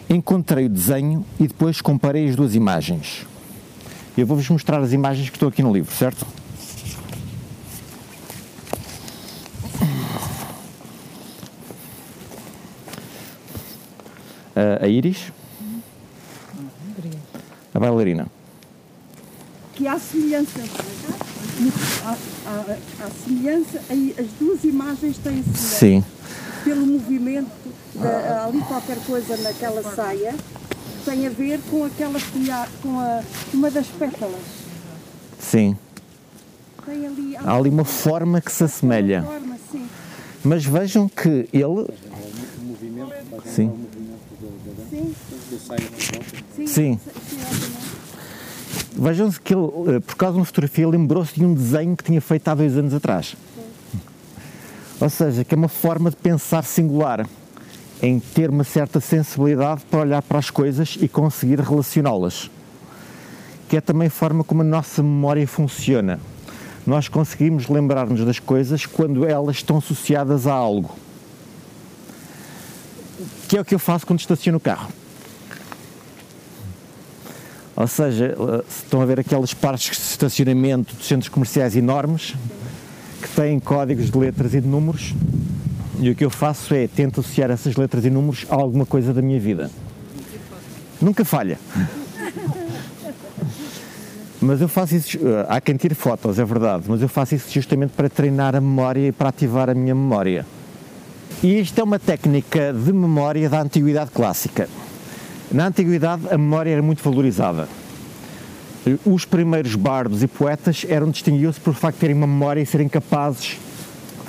[0.10, 3.26] Encontrei o desenho e depois comparei as duas imagens.
[4.18, 6.26] Eu vou-vos mostrar as imagens que estão aqui no livro, certo?
[14.82, 15.32] A íris,
[17.74, 18.28] a bailarina.
[19.74, 20.60] que há semelhança.
[22.06, 22.16] Há,
[22.48, 25.58] há, há semelhança, as duas imagens têm semelhança.
[25.58, 26.04] Sim,
[26.64, 27.50] Pelo movimento,
[27.96, 30.36] da, há ali qualquer coisa naquela saia
[31.06, 33.22] tem a ver com aquela folha, com a,
[33.54, 34.42] uma das pétalas.
[35.40, 35.78] sim.
[36.86, 39.24] Tem ali, Há ali uma forma que se assemelha.
[39.24, 39.88] forma, sim.
[40.44, 41.88] Mas vejam que ele.
[43.44, 43.86] Sim, Sim,
[45.66, 46.68] sim, Sim.
[46.68, 47.76] sim, obviamente.
[48.98, 52.22] vejam que ele, eh, por causa de uma fotografia, lembrou-se de um desenho que tinha
[52.22, 53.36] feito há dois anos atrás.
[55.00, 57.28] Ou seja, que é uma forma de pensar singular,
[58.02, 62.50] em ter uma certa sensibilidade para olhar para as coisas e conseguir relacioná-las.
[63.68, 66.20] Que é também a forma como a nossa memória funciona.
[66.86, 70.92] Nós conseguimos lembrar-nos das coisas quando elas estão associadas a algo.
[73.50, 74.90] Que é o que eu faço quando estaciono o carro.
[77.76, 82.34] Ou seja, eh, estão a ver aqueles parques de estacionamento de centros comerciais enormes
[83.22, 85.14] que têm códigos de letras e de números,
[86.00, 89.14] e o que eu faço é tento associar essas letras e números a alguma coisa
[89.14, 89.70] da minha vida.
[91.02, 91.60] Nunca falha.
[94.42, 97.52] Mas eu faço isso, eh, há quem tire fotos, é verdade, mas eu faço isso
[97.52, 100.46] justamente para treinar a memória e para ativar a minha memória.
[101.44, 104.70] E isto é uma técnica de memória da antiguidade clássica.
[105.52, 107.68] Na antiguidade a memória era muito valorizada.
[109.04, 112.88] Os primeiros bardos e poetas eram distinguidos por facto de terem uma memória e serem
[112.88, 113.58] capazes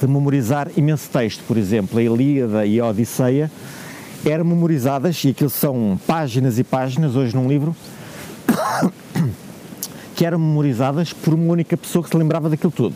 [0.00, 1.42] de memorizar imenso texto.
[1.46, 3.50] Por exemplo, a Ilíada e a Odisseia
[4.24, 7.76] eram memorizadas, e aquilo são páginas e páginas, hoje num livro,
[10.16, 12.94] que eram memorizadas por uma única pessoa que se lembrava daquilo tudo.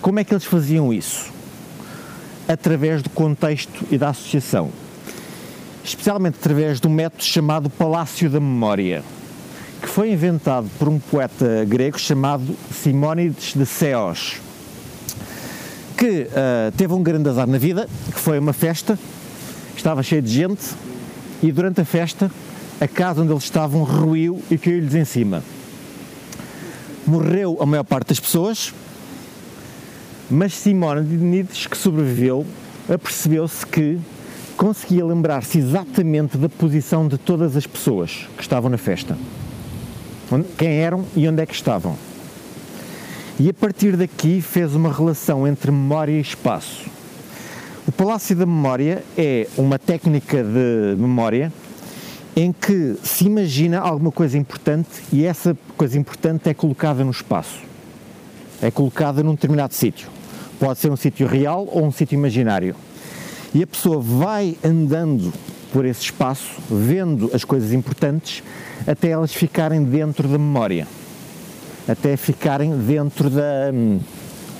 [0.00, 1.32] Como é que eles faziam isso?
[2.46, 4.70] Através do contexto e da associação.
[5.84, 9.02] Especialmente através de um método chamado Palácio da Memória,
[9.80, 14.36] que foi inventado por um poeta grego chamado Simónides de Ceos,
[15.96, 18.98] que uh, teve um grande azar na vida, que foi uma festa,
[19.76, 20.64] estava cheio de gente,
[21.42, 22.30] e durante a festa
[22.80, 25.42] a casa onde eles estavam ruiu e caiu-lhes em cima.
[27.06, 28.72] Morreu a maior parte das pessoas,
[30.30, 32.46] mas Simónides, que sobreviveu,
[32.88, 33.98] apercebeu-se que
[34.60, 39.16] conseguia lembrar-se exatamente da posição de todas as pessoas que estavam na festa.
[40.58, 41.96] Quem eram e onde é que estavam.
[43.38, 46.84] E a partir daqui fez uma relação entre memória e espaço.
[47.88, 51.50] O Palácio da Memória é uma técnica de memória
[52.36, 57.60] em que se imagina alguma coisa importante e essa coisa importante é colocada no espaço.
[58.60, 60.10] É colocada num determinado sítio.
[60.58, 62.76] Pode ser um sítio real ou um sítio imaginário.
[63.52, 65.32] E a pessoa vai andando
[65.72, 68.42] por esse espaço, vendo as coisas importantes,
[68.86, 70.86] até elas ficarem dentro da memória,
[71.88, 73.72] até ficarem dentro da,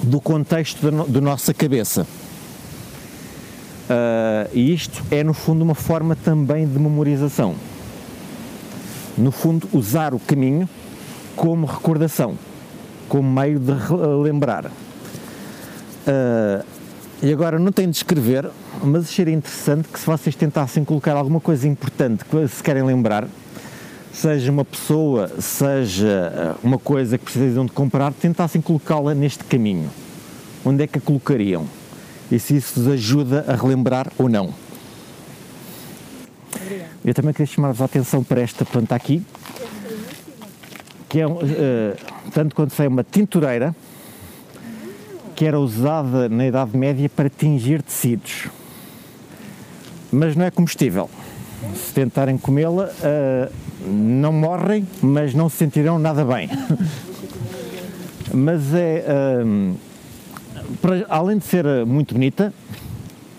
[0.02, 2.06] do contexto da, nossa cabeça.
[3.88, 7.54] Uh, e isto é, no fundo, uma forma também de memorização.
[9.16, 10.68] No fundo, usar o caminho
[11.36, 12.36] como recordação,
[13.08, 13.72] como meio de
[14.22, 14.66] lembrar.
[14.66, 16.64] Uh,
[17.22, 18.48] e agora não tenho de escrever,
[18.82, 23.28] mas acharia interessante que se vocês tentassem colocar alguma coisa importante que se querem lembrar,
[24.12, 29.90] seja uma pessoa, seja uma coisa que precisam de comprar, tentassem colocá-la neste caminho.
[30.64, 31.66] Onde é que a colocariam?
[32.30, 34.54] E se isso vos ajuda a relembrar ou não.
[36.54, 36.90] Obrigada.
[37.04, 39.22] Eu também queria chamar-vos a atenção para esta planta aqui,
[41.08, 41.38] que é, uh,
[42.32, 43.74] tanto quanto sei, uma tintureira,
[45.40, 48.48] que era usada na Idade Média para tingir tecidos.
[50.12, 51.08] Mas não é comestível.
[51.74, 53.52] Se tentarem comê-la, uh,
[53.86, 56.50] não morrem, mas não se sentirão nada bem.
[58.34, 59.02] mas é.
[59.42, 59.74] Uh,
[60.82, 62.52] para, além de ser muito bonita,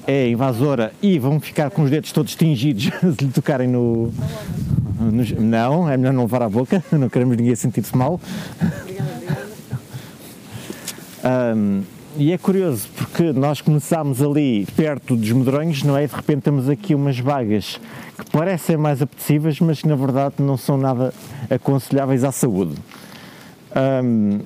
[0.07, 2.85] é invasora e vão ficar com os dedos todos tingidos
[3.15, 4.11] se lhe tocarem no,
[4.99, 8.19] no, Não, é melhor não levar à boca, não queremos ninguém sentir-se mal.
[11.23, 11.83] Um,
[12.17, 16.05] e é curioso porque nós começámos ali perto dos medronhos, não é?
[16.05, 17.79] De repente temos aqui umas vagas
[18.17, 21.13] que parecem mais apetecíveis, mas que na verdade não são nada
[21.49, 22.75] aconselháveis à saúde.
[24.03, 24.39] Um,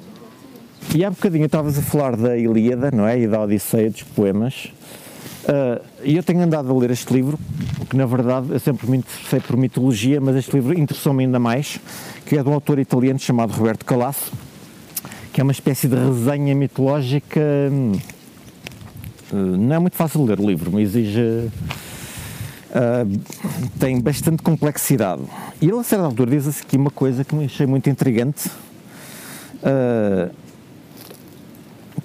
[0.94, 3.20] e há bocadinho estavas a falar da Ilíada, não é?
[3.20, 4.72] E da Odisseia dos poemas.
[5.46, 7.40] Uh, e eu tenho andado a ler este livro,
[7.90, 11.80] que na verdade eu sempre me interessei por mitologia, mas este livro interessou-me ainda mais,
[12.28, 14.32] que é de um autor italiano chamado Roberto Calasso
[15.36, 17.42] que é uma espécie de resenha mitológica.
[17.70, 17.92] Hum,
[19.34, 21.20] não é muito fácil ler o livro, mas exige.
[22.72, 23.20] Uh,
[23.78, 25.24] tem bastante complexidade.
[25.62, 28.48] E ele, a certa altura, diz aqui uma coisa que me achei muito intrigante.
[29.58, 30.34] Uh,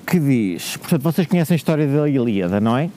[0.04, 2.90] que diz, portanto, vocês conhecem a história da Ilíada, não é?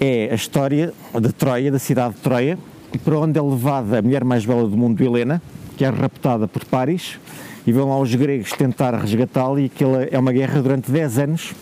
[0.00, 2.58] É a história de Troia, da cidade de Troia,
[3.04, 5.40] para onde é levada a mulher mais bela do mundo, Helena,
[5.76, 7.20] que é raptada por Paris
[7.66, 11.54] e vão lá os gregos tentar resgatá-lo e aquilo é uma guerra durante 10 anos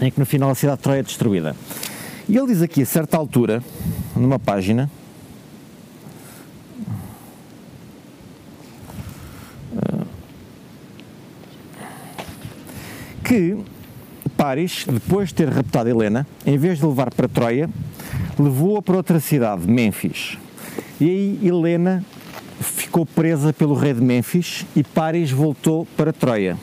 [0.00, 1.54] em que no final a cidade de Troia é destruída.
[2.28, 3.62] E ele diz aqui, a certa altura,
[4.16, 4.90] numa página,
[13.24, 13.56] que
[14.36, 17.68] Paris, depois de ter raptado Helena, em vez de levar para Troia,
[18.38, 20.38] levou-a para outra cidade, Mênfis.
[21.00, 22.04] E aí Helena
[22.60, 26.56] ficou presa pelo rei de Mênfis e Paris voltou para Troia.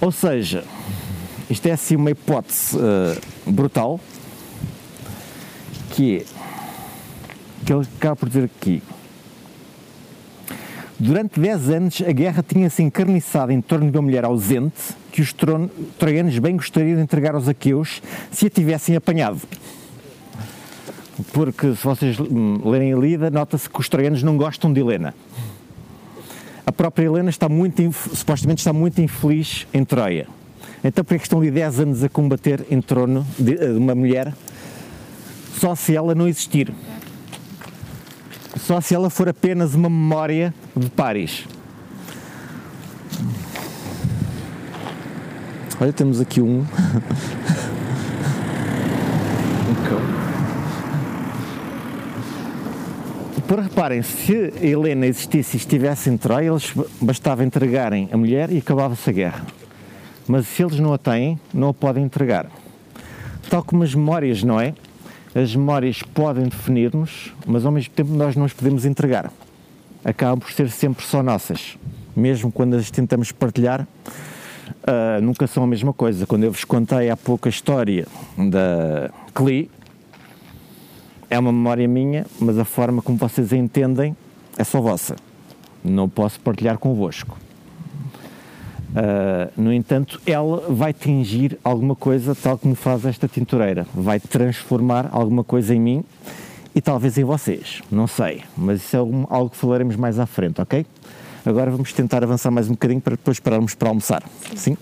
[0.00, 0.64] Ou seja,
[1.50, 4.00] isto é assim uma hipótese uh, brutal
[5.90, 6.24] que é
[7.64, 8.82] que ele acaba por dizer aqui.
[10.98, 15.32] Durante 10 anos a guerra tinha-se encarniçado em torno de uma mulher ausente que os
[15.98, 18.00] troianos bem gostariam de entregar aos aqueus
[18.30, 19.40] se a tivessem apanhado
[21.32, 22.16] porque se vocês
[22.64, 25.14] lerem a Lida, nota-se que os troianos não gostam de Helena.
[26.66, 27.82] A própria Helena está muito,
[28.14, 30.26] supostamente está muito infeliz em Troia.
[30.84, 34.32] Então por que estão ali 10 anos a combater em trono de, de uma mulher
[35.58, 36.72] só se ela não existir?
[38.58, 41.46] Só se ela for apenas uma memória de Paris.
[45.80, 46.64] Olha, temos aqui um.
[53.52, 58.56] Por reparem, se Helena existisse e estivesse em Troia, eles bastava entregarem a mulher e
[58.56, 59.46] acabava-se a guerra.
[60.26, 62.46] Mas se eles não a têm, não a podem entregar.
[63.50, 64.72] Tal como as memórias, não é?
[65.34, 69.30] As memórias podem definir-nos, mas ao mesmo tempo nós não as podemos entregar.
[70.02, 71.76] acabam por ser sempre só nossas.
[72.16, 76.24] Mesmo quando as tentamos partilhar, uh, nunca são a mesma coisa.
[76.24, 79.70] Quando eu vos contei há pouco a história da Cli,
[81.32, 84.14] é uma memória minha, mas a forma como vocês a entendem
[84.58, 85.16] é só vossa.
[85.82, 87.38] Não posso partilhar convosco.
[88.90, 93.86] Uh, no entanto, ela vai tingir alguma coisa, tal como faz esta tintureira.
[93.94, 96.04] Vai transformar alguma coisa em mim
[96.74, 97.80] e talvez em vocês.
[97.90, 100.84] Não sei, mas isso é algo que falaremos mais à frente, ok?
[101.46, 104.22] Agora vamos tentar avançar mais um bocadinho para depois pararmos para almoçar.
[104.54, 104.76] Sim?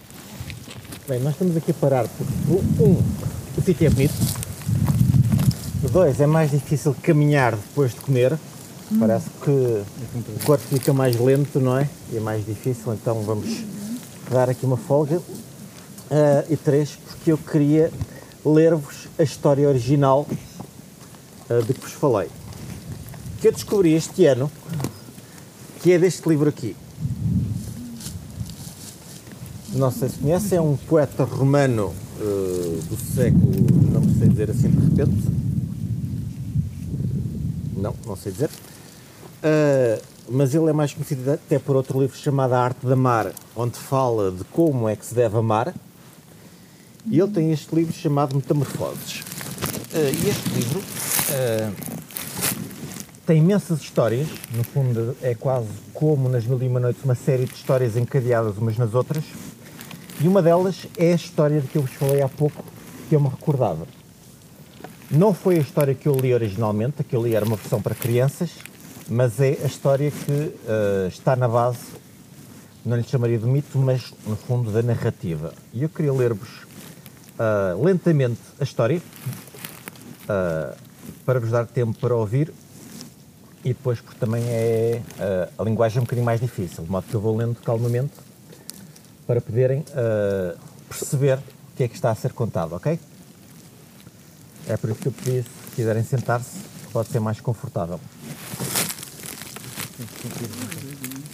[1.08, 3.00] Bem, nós estamos aqui a parar porque, um,
[3.56, 4.50] o sítio é bonito.
[5.88, 8.34] Dois, é mais difícil caminhar depois de comer.
[8.92, 8.98] Hum.
[9.00, 11.88] Parece que o corpo fica mais lento, não é?
[12.12, 13.64] E é mais difícil, então vamos
[14.30, 15.16] dar aqui uma folga.
[15.18, 17.90] Uh, e três, porque eu queria
[18.44, 20.26] ler-vos a história original
[21.48, 22.28] uh, de que vos falei.
[23.40, 24.50] Que eu descobri este ano,
[25.80, 26.76] que é deste livro aqui.
[29.72, 33.50] Não sei se conhece, é um poeta romano uh, do século,
[33.90, 35.39] não sei dizer assim de repente.
[37.80, 38.50] Não, não sei dizer.
[39.42, 43.32] Uh, mas ele é mais conhecido até por outro livro chamado A Arte de Amar,
[43.56, 45.74] onde fala de como é que se deve amar.
[47.06, 49.20] E ele tem este livro chamado Metamorfoses.
[49.92, 51.74] Uh, e este livro uh,
[53.26, 57.46] tem imensas histórias, no fundo é quase como nas Mil e Uma Noites, uma série
[57.46, 59.24] de histórias encadeadas umas nas outras.
[60.20, 62.62] E uma delas é a história de que eu vos falei há pouco,
[63.08, 63.86] que eu me recordava.
[65.10, 67.96] Não foi a história que eu li originalmente, que eu li era uma versão para
[67.96, 68.52] crianças,
[69.08, 71.80] mas é a história que uh, está na base,
[72.86, 75.52] não lhe chamaria de mito, mas no fundo da narrativa.
[75.74, 79.02] E eu queria ler-vos uh, lentamente a história,
[80.28, 80.76] uh,
[81.26, 82.54] para vos dar tempo para ouvir,
[83.64, 85.02] e depois porque também é
[85.58, 88.12] a linguagem é um bocadinho mais difícil, de modo que eu vou lendo calmamente
[89.26, 89.84] para poderem
[90.88, 92.98] perceber o que é que está a ser contado, ok?
[94.70, 96.60] É por isso que eu pedi, se quiserem sentar-se,
[96.92, 97.98] pode ser mais confortável.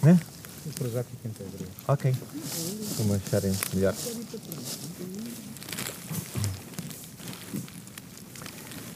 [0.03, 0.17] É?
[0.73, 1.29] Para já fica.
[1.87, 2.15] Ok.
[2.97, 3.93] Vamos acharem melhor.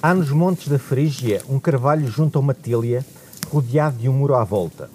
[0.01, 3.05] Há nos montes da Frígia um carvalho junto a uma tilha,
[3.47, 4.89] rodeado de um muro à volta.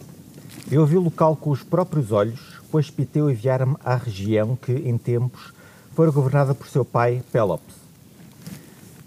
[0.69, 4.99] Eu vi o local com os próprios olhos, pois Piteu enviara-me à região que, em
[4.99, 5.53] tempos,
[5.95, 7.86] fora governada por seu pai, Pélops.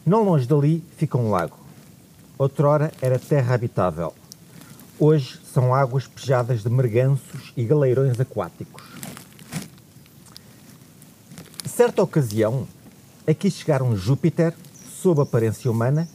[0.10, 1.56] Não longe dali fica um lago.
[2.36, 4.12] Outrora era terra habitável.
[4.98, 8.82] Hoje são águas pejadas de merganços e galeirões aquáticos.
[11.64, 12.68] Certa ocasião,
[13.28, 14.56] aqui chegaram Júpiter,
[15.00, 16.10] sob aparência humana,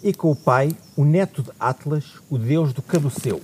[0.00, 3.40] e com o pai, o neto de Atlas, o deus do caduceu,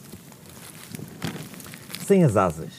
[2.07, 2.75] sem as asas.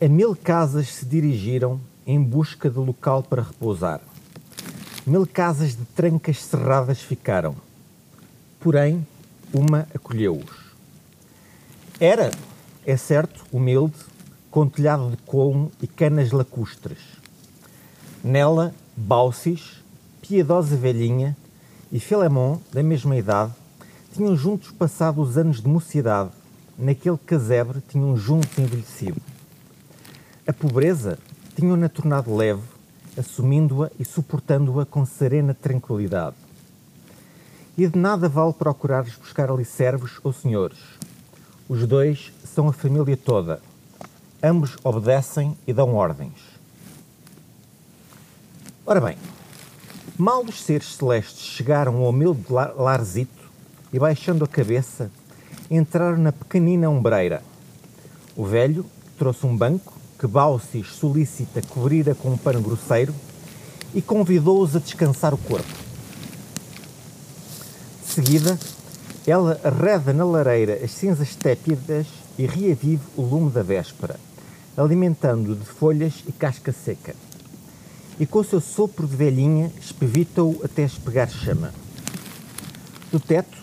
[0.00, 4.00] A mil casas se dirigiram em busca de local para repousar.
[5.06, 7.56] Mil casas de trancas cerradas ficaram.
[8.60, 9.06] Porém,
[9.52, 10.70] uma acolheu-os.
[11.98, 12.30] Era,
[12.84, 13.96] é certo, humilde,
[14.50, 16.98] com telhado de colmo e canas lacustres.
[18.22, 19.82] Nela, Baucis,
[20.20, 21.34] piedosa velhinha,
[21.90, 23.52] e Filemon, da mesma idade,
[24.12, 26.30] tinham juntos passado os anos de mocidade.
[26.78, 29.20] Naquele casebre tinham juntos envelhecido.
[30.46, 31.18] A pobreza
[31.56, 32.62] tinham-na tornado leve,
[33.16, 36.36] assumindo-a e suportando-a com serena tranquilidade
[37.76, 40.78] e de nada vale procurar-lhes buscar ali servos ou senhores.
[41.66, 43.62] Os dois são a família toda.
[44.42, 46.34] Ambos obedecem e dão ordens.
[48.84, 49.16] Ora bem,
[50.18, 53.50] mal os seres celestes chegaram ao humilde larzito
[53.92, 55.10] e, baixando a cabeça,
[55.70, 57.42] entraram na pequenina ombreira.
[58.36, 58.84] O velho
[59.16, 63.12] trouxe um banco que Baucis solicita cobrira com um pano grosseiro
[63.92, 65.90] e convidou-os a descansar o corpo
[68.10, 68.58] seguida,
[69.26, 72.06] ela arreda na lareira as cinzas tépidas
[72.38, 74.18] e reavive o lume da véspera,
[74.76, 77.14] alimentando-o de folhas e casca seca.
[78.18, 81.72] E com o seu sopro de velhinha espevita-o até espegar chama.
[83.10, 83.56] Do teto,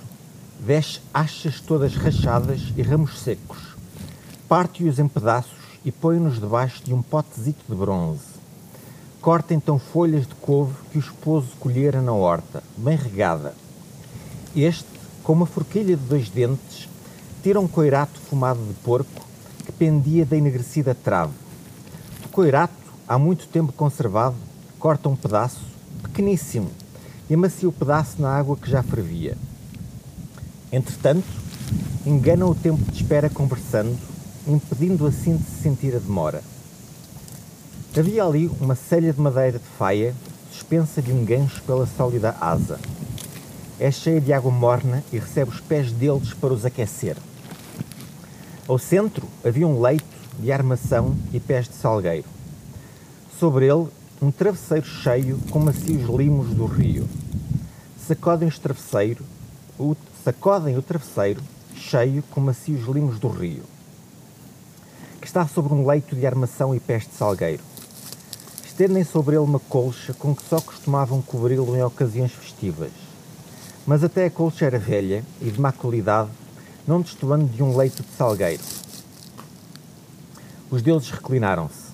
[0.60, 3.76] desce achas todas rachadas e ramos secos.
[4.48, 5.57] Parte-os em pedaços
[5.88, 8.20] e põe-nos debaixo de um potezito de bronze.
[9.22, 13.56] Corta então folhas de couve que o esposo colhera na horta, bem regada,
[14.54, 14.90] este,
[15.24, 16.90] com uma forquilha de dois dentes,
[17.42, 19.26] tira um coirato fumado de porco
[19.66, 21.32] que pendia da enegrecida trave.
[22.22, 22.74] Do coirato,
[23.08, 24.36] há muito tempo conservado,
[24.78, 25.62] corta um pedaço,
[26.04, 26.70] pequeníssimo,
[27.30, 29.38] e amacia o pedaço na água que já fervia.
[30.70, 31.28] Entretanto,
[32.06, 33.98] enganam o tempo de espera conversando,
[34.48, 36.42] impedindo assim de se sentir a demora.
[37.98, 40.16] Havia ali uma selha de madeira de faia,
[40.52, 42.80] suspensa de um gancho pela sólida asa.
[43.80, 47.18] É cheia de água morna e recebe os pés deles para os aquecer.
[48.68, 50.06] Ao centro havia um leito
[50.40, 52.28] de armação e pés de salgueiro.
[53.40, 53.88] Sobre ele,
[54.22, 57.08] um travesseiro cheio com macios limos do rio.
[58.08, 59.24] Sacodem, travesseiro,
[59.78, 61.42] o, sacodem o travesseiro
[61.76, 63.64] cheio com macios limos do rio,
[65.28, 67.62] está sobre um leito de armação e pés de salgueiro.
[68.66, 72.92] Estendem sobre ele uma colcha com que só costumavam cobri-lo em ocasiões festivas.
[73.86, 76.30] Mas até a colcha era velha e de má qualidade,
[76.88, 78.64] não destoando de um leito de salgueiro.
[80.72, 81.88] Os deuses reclinaram-se.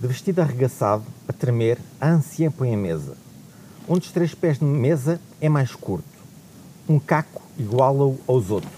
[0.00, 3.16] De vestido arregaçado, a tremer, a anciã põe a mesa.
[3.88, 6.04] Um dos três pés de mesa é mais curto.
[6.88, 8.72] Um caco iguala-o aos outros.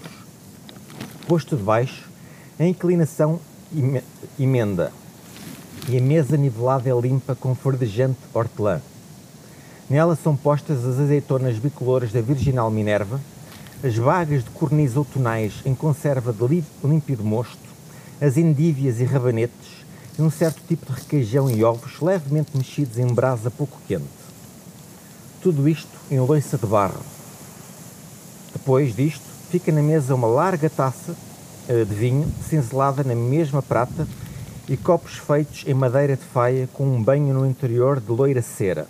[1.27, 2.09] Posto de baixo,
[2.59, 3.39] a inclinação
[4.39, 4.91] emenda
[5.87, 8.81] e a mesa nivelada é limpa com verdejante hortelã.
[9.89, 13.19] Nela são postas as azeitonas bicolores da Virginal Minerva,
[13.83, 17.57] as vagas de cornis outonais em conserva de límpido mosto,
[18.21, 19.83] as endívias e rabanetes
[20.17, 24.05] e um certo tipo de requeijão e ovos levemente mexidos em brasa pouco quente.
[25.41, 27.01] Tudo isto em loiça de barro.
[28.53, 31.13] Depois disto, fica na mesa uma larga taça
[31.67, 34.07] de vinho, cinzelada na mesma prata,
[34.67, 38.87] e copos feitos em madeira de faia com um banho no interior de loira cera.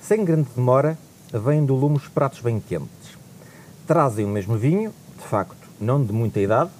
[0.00, 0.98] Sem grande demora,
[1.32, 3.18] vêm do lume os pratos bem quentes.
[3.86, 6.70] Trazem o mesmo vinho, de facto não de muita idade,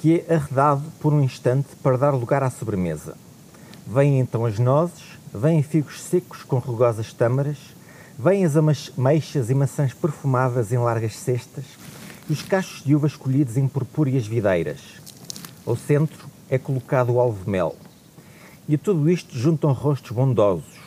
[0.00, 3.16] que é arredado por um instante para dar lugar à sobremesa.
[3.86, 7.58] Vêm então as nozes, vêm figos secos com rugosas tâmaras,
[8.18, 11.64] vêm as ameixas e maçãs perfumadas em largas cestas
[12.28, 14.80] os cachos de uvas colhidos em purpúreas videiras.
[15.66, 17.76] Ao centro é colocado o alvo mel.
[18.66, 20.78] E a tudo isto juntam rostos bondosos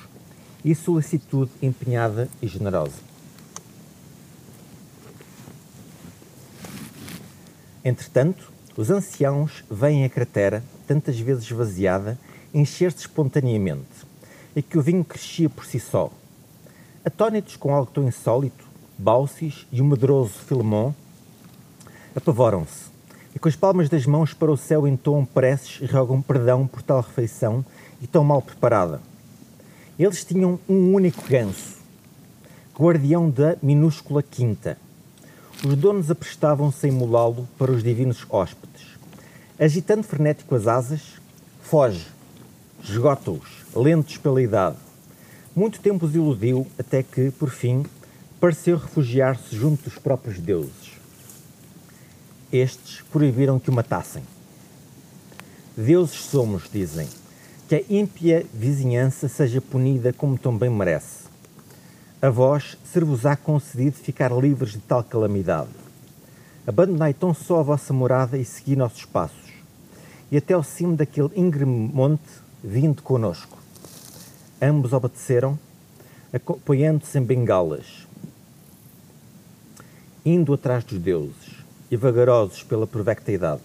[0.65, 3.05] e solicitude empenhada e generosa.
[7.85, 12.17] Entretanto, os anciãos veem a cratera, tantas vezes esvaziada,
[12.51, 14.05] encher-se espontaneamente,
[14.55, 16.11] e que o vinho crescia por si só.
[17.05, 18.65] Atónitos com algo tão insólito,
[18.97, 20.93] Baucis e o medroso Filemon
[22.17, 22.89] apavoram-se,
[23.33, 26.81] e com as palmas das mãos para o céu entoam preces e rogam perdão por
[26.81, 27.63] tal refeição
[28.01, 28.99] e tão mal preparada.
[29.97, 31.77] Eles tinham um único ganso,
[32.77, 34.77] guardião da minúscula quinta,
[35.65, 38.85] os donos aprestavam-se a imolá-lo para os divinos hóspedes.
[39.59, 41.13] Agitando frenético as asas,
[41.63, 42.05] foge,
[42.83, 44.77] esgota-os, lentos pela idade.
[45.55, 47.83] Muito tempo os iludiu, até que, por fim,
[48.39, 50.86] pareceu refugiar-se junto dos próprios deuses.
[52.51, 54.23] Estes proibiram que o matassem.
[55.75, 57.07] Deuses somos, dizem,
[57.67, 61.27] que a ímpia vizinhança seja punida como também merece
[62.19, 65.69] a vós ser-vos-á concedido ficar livres de tal calamidade.
[66.65, 69.53] Abandonai tão só a vossa morada e segui nossos passos,
[70.31, 72.23] e até ao cimo daquele íngreme monte,
[72.63, 73.57] vindo conosco.
[74.59, 75.57] Ambos obedeceram,
[76.33, 78.07] apoiando-se em bengalas,
[80.25, 81.46] indo atrás dos deuses,
[81.89, 83.61] e vagarosos pela provecta idade.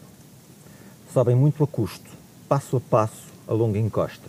[1.13, 2.11] Sobem muito a custo,
[2.49, 4.29] passo a passo, a longa encosta.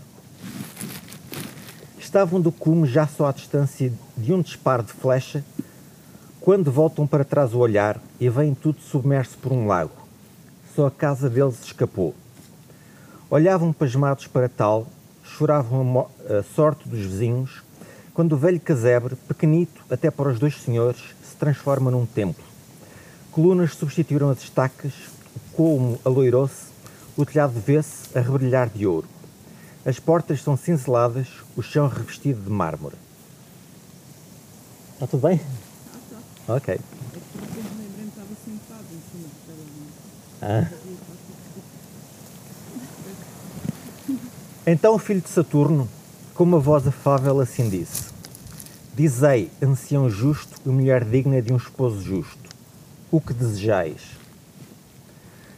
[1.97, 5.43] Estavam do cume já só à distância de um disparo de flecha,
[6.39, 9.95] quando voltam para trás o olhar e veem tudo submerso por um lago.
[10.75, 12.13] Só a casa deles escapou.
[13.29, 14.85] Olhavam pasmados para tal,
[15.23, 17.63] choravam a, sorte dos vizinhos,
[18.13, 22.52] quando o velho casebre, pequenito até para os dois senhores, se transforma num templo.
[23.33, 24.93] Colunas substituíram as estacas,
[25.35, 26.67] o colmo aloirou-se,
[27.17, 29.07] o telhado vê-se a rebrilhar de ouro.
[29.83, 31.27] As portas são cinceladas,
[31.57, 32.95] o chão revestido de mármore.
[34.93, 35.41] Está tudo bem?
[36.47, 36.79] Ah, Ok.
[40.39, 40.67] Ah.
[44.67, 45.89] Então o filho de Saturno,
[46.35, 48.11] com uma voz afável, assim disse:
[48.93, 52.42] Dizei, ancião justo e mulher digna de um esposo justo,
[53.13, 54.01] o que desejais.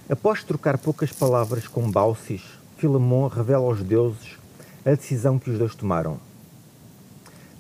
[0.10, 2.42] Após trocar poucas palavras com Baucis,
[2.78, 4.36] Filemon revela aos deuses
[4.86, 6.20] a decisão que os dois tomaram.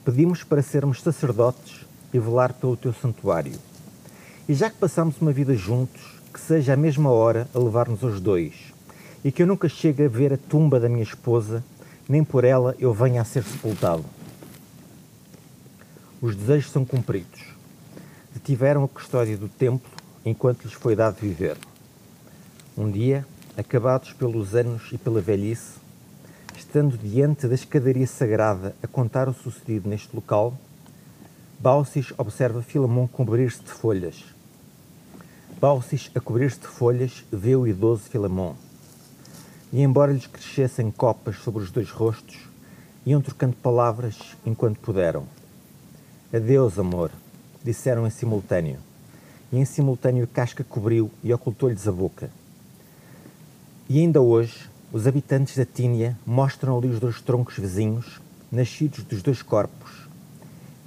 [0.04, 3.58] Pedimos para sermos sacerdotes e velar pelo teu santuário.
[4.50, 8.20] E já que passamos uma vida juntos, que seja a mesma hora a levar-nos aos
[8.20, 8.54] dois,
[9.24, 11.64] e que eu nunca chegue a ver a tumba da minha esposa,
[12.10, 14.04] nem por ela eu venha a ser sepultado.
[16.22, 17.55] Os desejos são cumpridos.
[18.36, 19.90] Detiveram a custódia do templo,
[20.26, 21.58] enquanto lhes foi dado viver.
[22.78, 23.26] Um dia,
[23.56, 25.80] acabados pelos anos e pela velhice,
[26.58, 30.54] estando diante da escadaria sagrada a contar o sucedido neste local,
[31.58, 34.26] Baucis observa Filamon cobrir-se de folhas.
[35.62, 38.54] Baucis, a cobrir-se de folhas, vê o idoso Filamon.
[39.72, 42.38] E embora lhes crescessem copas sobre os dois rostos,
[43.06, 45.26] iam trocando palavras enquanto puderam.
[46.34, 47.12] Adeus, amor,
[47.66, 48.78] disseram em simultâneo.
[49.52, 52.30] E em simultâneo a casca cobriu e ocultou-lhes a boca.
[53.90, 59.22] E ainda hoje, os habitantes da Tínia mostram ali os dois troncos vizinhos, nascidos dos
[59.22, 60.08] dois corpos.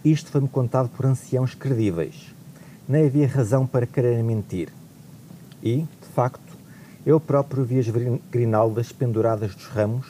[0.05, 2.35] Isto foi-me contado por anciãos credíveis.
[2.89, 4.69] Nem havia razão para querer mentir.
[5.63, 6.57] E, de facto,
[7.05, 7.87] eu próprio vi as
[8.31, 10.07] grinaldas penduradas dos ramos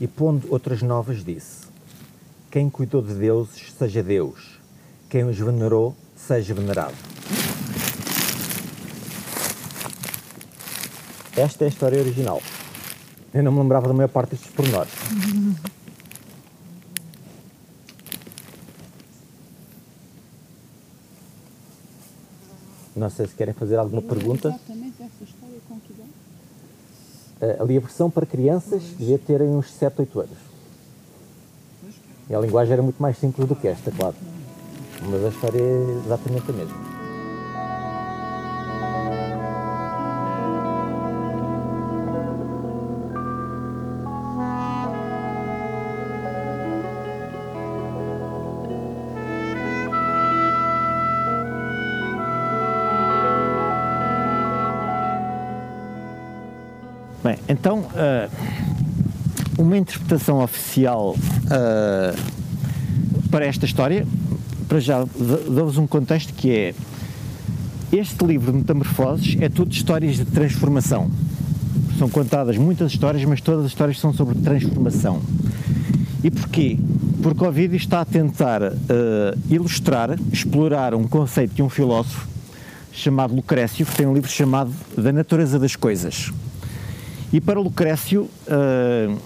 [0.00, 1.66] e, pondo outras novas, disse:
[2.50, 4.57] Quem cuidou de deuses, seja Deus.
[5.08, 6.94] Quem os venerou, seja venerado.
[11.34, 12.42] Esta é a história original.
[13.32, 14.92] Eu não me lembrava da maior parte destes pormenores.
[22.94, 24.48] Não sei se querem fazer alguma pergunta.
[24.48, 26.10] Exatamente essa história com que idade?
[27.40, 30.38] Uh, ali a versão para crianças devia terem uns 7, 8 anos.
[32.28, 34.16] E a linguagem era muito mais simples do que esta, claro.
[35.02, 36.76] Mas a história é exatamente a mesma.
[57.22, 58.30] Bem, então, uh,
[59.58, 62.16] uma interpretação oficial uh,
[63.30, 64.06] para esta história,
[64.68, 66.74] para já dou-vos um contexto que é
[67.90, 71.10] este livro de Metamorfoses é tudo histórias de transformação.
[71.98, 75.22] São contadas muitas histórias, mas todas as histórias são sobre transformação.
[76.22, 76.78] E porquê?
[77.22, 78.74] Porque o vídeo está a tentar uh,
[79.48, 82.28] ilustrar, explorar um conceito de um filósofo
[82.92, 86.30] chamado Lucrécio, que tem um livro chamado Da Natureza das Coisas.
[87.32, 89.18] E para Lucrécio uh,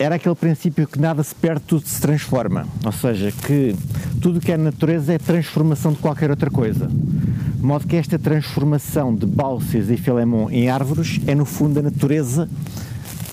[0.00, 2.66] era aquele princípio que nada se perde, tudo se transforma.
[2.82, 3.76] Ou seja, que
[4.22, 6.86] tudo que é natureza é transformação de qualquer outra coisa.
[6.86, 11.82] De modo que esta transformação de Bálcias e Filemon em árvores é no fundo a
[11.82, 12.48] natureza,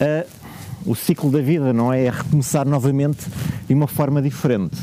[0.01, 0.29] uh,
[0.85, 2.03] o ciclo da vida, não é?
[2.03, 3.25] É recomeçar novamente
[3.65, 4.75] de uma forma diferente.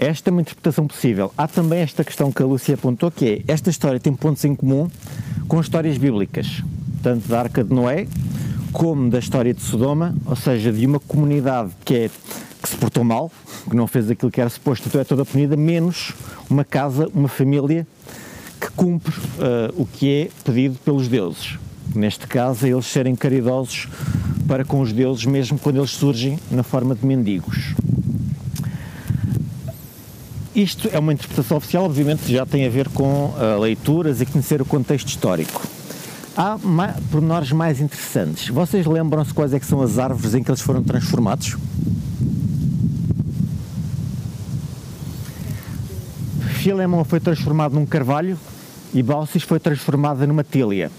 [0.00, 1.30] Esta é uma interpretação possível.
[1.36, 4.54] Há também esta questão que a Lúcia apontou, que é esta história tem pontos em
[4.54, 4.88] comum
[5.46, 6.62] com histórias bíblicas
[7.02, 8.06] tanto da Arca de Noé
[8.72, 12.10] como da história de Sodoma, ou seja, de uma comunidade que, é,
[12.62, 13.30] que se portou mal,
[13.68, 16.12] que não fez aquilo que era suposto, então é toda punida, menos
[16.48, 17.86] uma casa, uma família
[18.60, 21.58] que cumpre uh, o que é pedido pelos deuses.
[21.94, 23.88] Neste caso, é eles serem caridosos
[24.46, 27.74] para com os deuses, mesmo quando eles surgem na forma de mendigos.
[30.54, 34.60] Isto é uma interpretação oficial, obviamente já tem a ver com uh, leituras e conhecer
[34.60, 35.62] o contexto histórico.
[36.36, 38.48] Há mais, pormenores mais interessantes.
[38.48, 41.56] Vocês lembram-se quais é que são as árvores em que eles foram transformados?
[46.56, 48.38] Filemon foi transformado num carvalho
[48.94, 50.90] e Baucis foi transformada numa tília.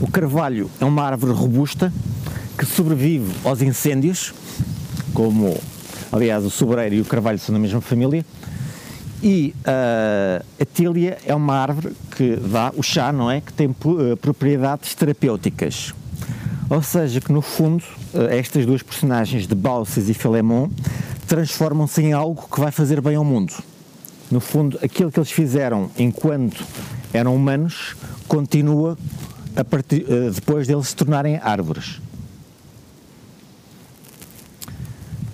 [0.00, 1.92] O carvalho é uma árvore robusta
[2.56, 4.32] que sobrevive aos incêndios,
[5.12, 5.58] como
[6.12, 8.24] aliás o sobreiro e o carvalho são da mesma família,
[9.22, 13.40] e uh, a tília é uma árvore que dá o chá, não é?
[13.40, 15.92] Que tem uh, propriedades terapêuticas.
[16.70, 17.82] Ou seja, que no fundo,
[18.14, 20.68] uh, estas duas personagens de Baucis e Filemon
[21.26, 23.52] transformam-se em algo que vai fazer bem ao mundo.
[24.30, 26.64] No fundo, aquilo que eles fizeram enquanto
[27.12, 27.96] eram humanos
[28.28, 28.96] continua
[29.68, 32.00] partir, depois deles se tornarem árvores.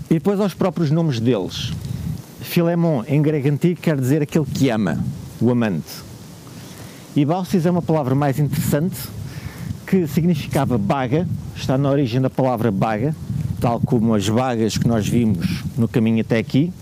[0.09, 1.73] E depois aos próprios nomes deles.
[2.45, 5.03] Filemon, em grego antigo, quer dizer aquele que ama,
[5.41, 6.05] o amante.
[7.17, 8.97] E Baucis é uma palavra mais interessante
[9.87, 11.27] que significava baga,
[11.57, 13.15] está na origem da palavra baga,
[13.61, 16.73] tal como as bagas que nós vimos no caminho até aqui,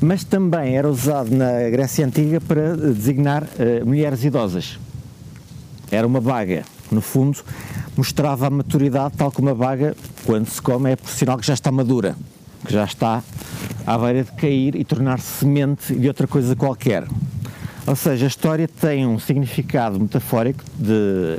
[0.00, 4.78] mas também era usado na Grécia Antiga para designar uh, mulheres idosas.
[5.90, 7.38] Era uma baga, no fundo,
[7.96, 11.54] mostrava a maturidade, tal como a baga, quando se come, é por sinal que já
[11.54, 12.14] está madura
[12.66, 13.22] que já está
[13.86, 17.06] à beira de cair e tornar-se semente de outra coisa qualquer.
[17.86, 21.38] Ou seja, a história tem um significado metafórico de,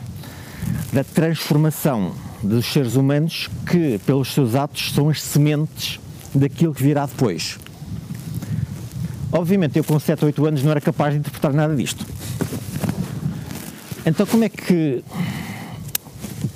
[0.94, 6.00] da transformação dos seres humanos que, pelos seus atos, são as sementes
[6.34, 7.60] daquilo que virá depois.
[9.32, 12.06] Obviamente, eu com 7 ou 8 anos não era capaz de interpretar nada disto.
[14.06, 15.04] Então, como é que.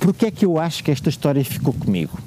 [0.00, 2.18] Porquê é que eu acho que esta história ficou comigo?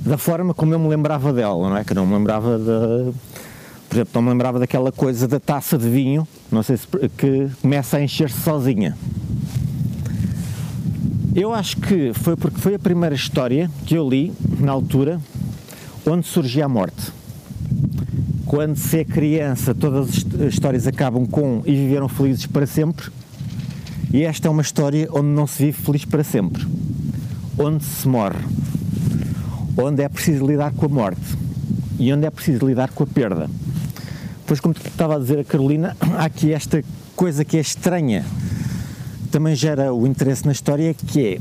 [0.00, 1.84] Da forma como eu me lembrava dela, não é?
[1.84, 3.12] Que não me lembrava da.
[3.88, 6.86] Por exemplo, não me lembrava daquela coisa da taça de vinho, não sei se.
[7.18, 8.96] que começa a encher-se sozinha.
[11.34, 15.20] Eu acho que foi porque foi a primeira história que eu li, na altura,
[16.06, 17.12] onde surgia a morte.
[18.46, 23.10] Quando se é criança, todas as histórias acabam com e viveram felizes para sempre.
[24.12, 26.66] E esta é uma história onde não se vive feliz para sempre.
[27.56, 28.40] Onde se morre.
[29.76, 31.36] Onde é preciso lidar com a morte.
[31.98, 33.48] E onde é preciso lidar com a perda.
[34.46, 36.82] Pois, como estava a dizer a Carolina, há aqui esta
[37.14, 38.24] coisa que é estranha
[39.30, 41.38] também gera o interesse na história, que é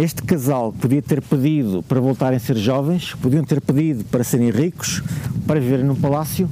[0.00, 4.50] este casal podia ter pedido para voltarem a ser jovens, podiam ter pedido para serem
[4.50, 5.02] ricos,
[5.46, 6.48] para viverem num palácio,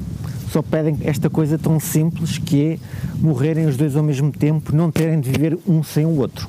[0.50, 2.78] só pedem esta coisa tão simples que é
[3.20, 6.48] morrerem os dois ao mesmo tempo, não terem de viver um sem o outro.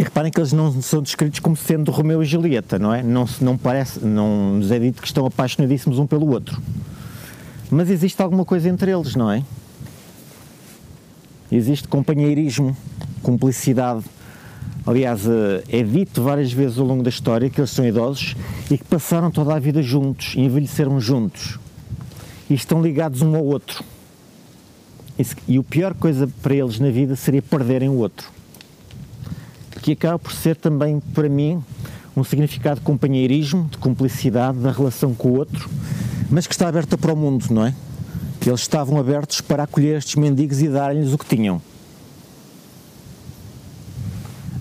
[0.00, 3.02] E reparem que eles não são descritos como sendo Romeu e Julieta, não é?
[3.02, 6.58] Não, não, parece, não nos é dito que estão apaixonadíssimos um pelo outro.
[7.70, 9.44] Mas existe alguma coisa entre eles, não é?
[11.52, 12.74] Existe companheirismo,
[13.22, 14.02] cumplicidade.
[14.86, 18.34] Aliás, eh, é dito várias vezes ao longo da história que eles são idosos
[18.70, 21.58] e que passaram toda a vida juntos e envelheceram juntos
[22.48, 23.84] e estão ligados um ao outro.
[25.46, 28.39] E a pior coisa para eles na vida seria perderem o outro.
[29.82, 31.62] Que acaba por ser também, para mim,
[32.16, 35.68] um significado de companheirismo, de cumplicidade, da relação com o outro,
[36.30, 37.74] mas que está aberta para o mundo, não é?
[38.46, 41.56] Eles estavam abertos para acolher estes mendigos e dar-lhes o que tinham.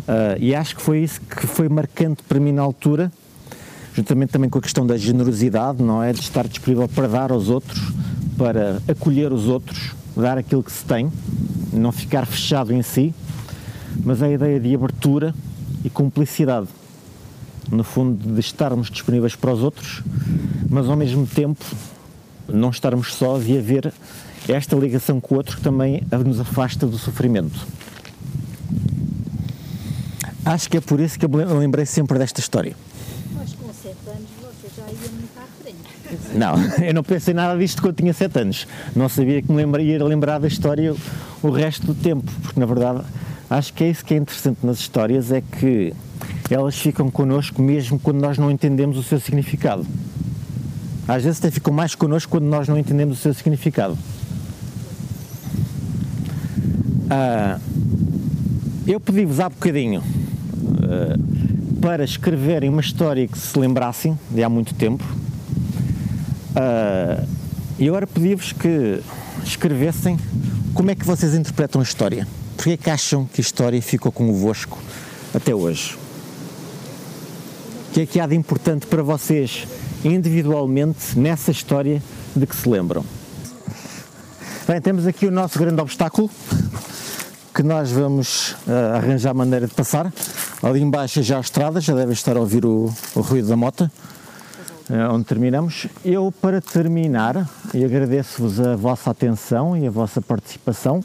[0.10, 3.12] Uh, e acho que foi isso que foi marcante para mim na altura,
[3.94, 6.12] juntamente também com a questão da generosidade, não é?
[6.12, 7.80] De estar disponível para dar aos outros,
[8.38, 11.12] para acolher os outros, dar aquilo que se tem,
[11.72, 13.14] não ficar fechado em si,
[14.04, 15.34] mas a ideia de abertura
[15.84, 16.68] e cumplicidade.
[17.72, 20.02] No fundo, de estarmos disponíveis para os outros,
[20.70, 21.64] mas ao mesmo tempo
[22.48, 23.94] não estarmos sós e haver
[24.48, 27.68] esta ligação com o outro que também nos afasta do sofrimento.
[30.46, 32.76] Acho que é por isso que eu lembrei sempre desta história.
[33.36, 36.38] Mas com 7 anos você já ia muito à frente.
[36.38, 38.68] Não, eu não pensei nada disto quando tinha 7 anos.
[38.96, 40.96] Não sabia que me lembraria, ia lembrar da história
[41.44, 43.04] o resto do tempo, porque na verdade
[43.50, 45.94] acho que é isso que é interessante nas histórias, é que
[46.50, 49.86] elas ficam connosco mesmo quando nós não entendemos o seu significado.
[51.08, 53.98] Às vezes até ficam mais connosco quando nós não entendemos o seu significado.
[57.10, 57.60] Ah,
[58.86, 60.04] eu pedi-vos há bocadinho
[60.84, 61.18] ah,
[61.82, 65.04] para escreverem uma história que se lembrassem de há muito tempo.
[66.56, 67.24] Ah,
[67.80, 69.02] e agora pedi-vos que
[69.44, 70.20] escrevessem
[70.74, 72.28] como é que vocês interpretam a história.
[72.60, 74.78] Porquê é que acham que a história ficou convosco
[75.34, 75.98] até hoje?
[77.88, 79.66] O que é que há de importante para vocês
[80.04, 82.04] individualmente nessa história
[82.36, 83.06] de que se lembram.
[84.68, 86.30] Bem, temos aqui o nosso grande obstáculo
[87.56, 90.12] que nós vamos uh, arranjar maneira de passar.
[90.62, 93.90] Ali embaixo já a estrada, já devem estar a ouvir o, o ruído da moto,
[94.90, 95.88] uh, onde terminamos.
[96.04, 101.02] Eu, para terminar, e agradeço-vos a vossa atenção e a vossa participação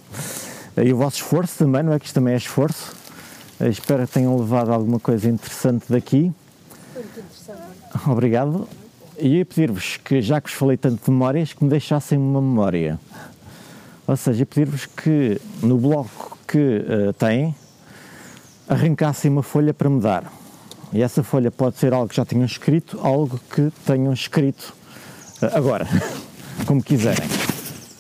[0.77, 2.93] e o vosso esforço também, não é que isto também é esforço.
[3.61, 6.33] espero que tenham levado alguma coisa interessante daqui.
[6.93, 8.11] Foi muito interessante.
[8.11, 8.69] Obrigado.
[9.17, 12.41] E ia pedir-vos que, já que vos falei tanto de memórias, que me deixassem uma
[12.41, 12.99] memória.
[14.07, 17.55] Ou seja, pedir-vos que no bloco que uh, têm,
[18.69, 20.33] arrancassem uma folha para me dar.
[20.93, 24.75] E essa folha pode ser algo que já tenham escrito, algo que tenham escrito
[25.41, 25.87] uh, agora,
[26.67, 27.29] como quiserem.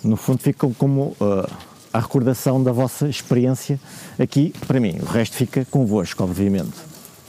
[0.03, 1.49] No fundo, ficam como uh,
[1.95, 3.78] a recordação da vossa experiência
[4.18, 4.99] aqui para mim.
[5.01, 6.74] O resto fica convosco, obviamente.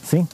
[0.02, 0.26] Sim?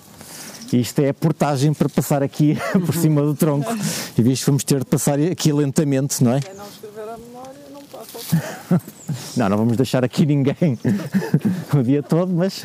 [0.72, 2.56] isto é a portagem para passar aqui
[2.86, 3.70] por cima do tronco.
[4.16, 6.40] E visto vamos ter de passar aqui lentamente, não é?
[6.40, 8.80] Quem não escrever a memória não passa
[9.36, 10.78] Não, não vamos deixar aqui ninguém
[11.74, 12.64] o dia todo, mas.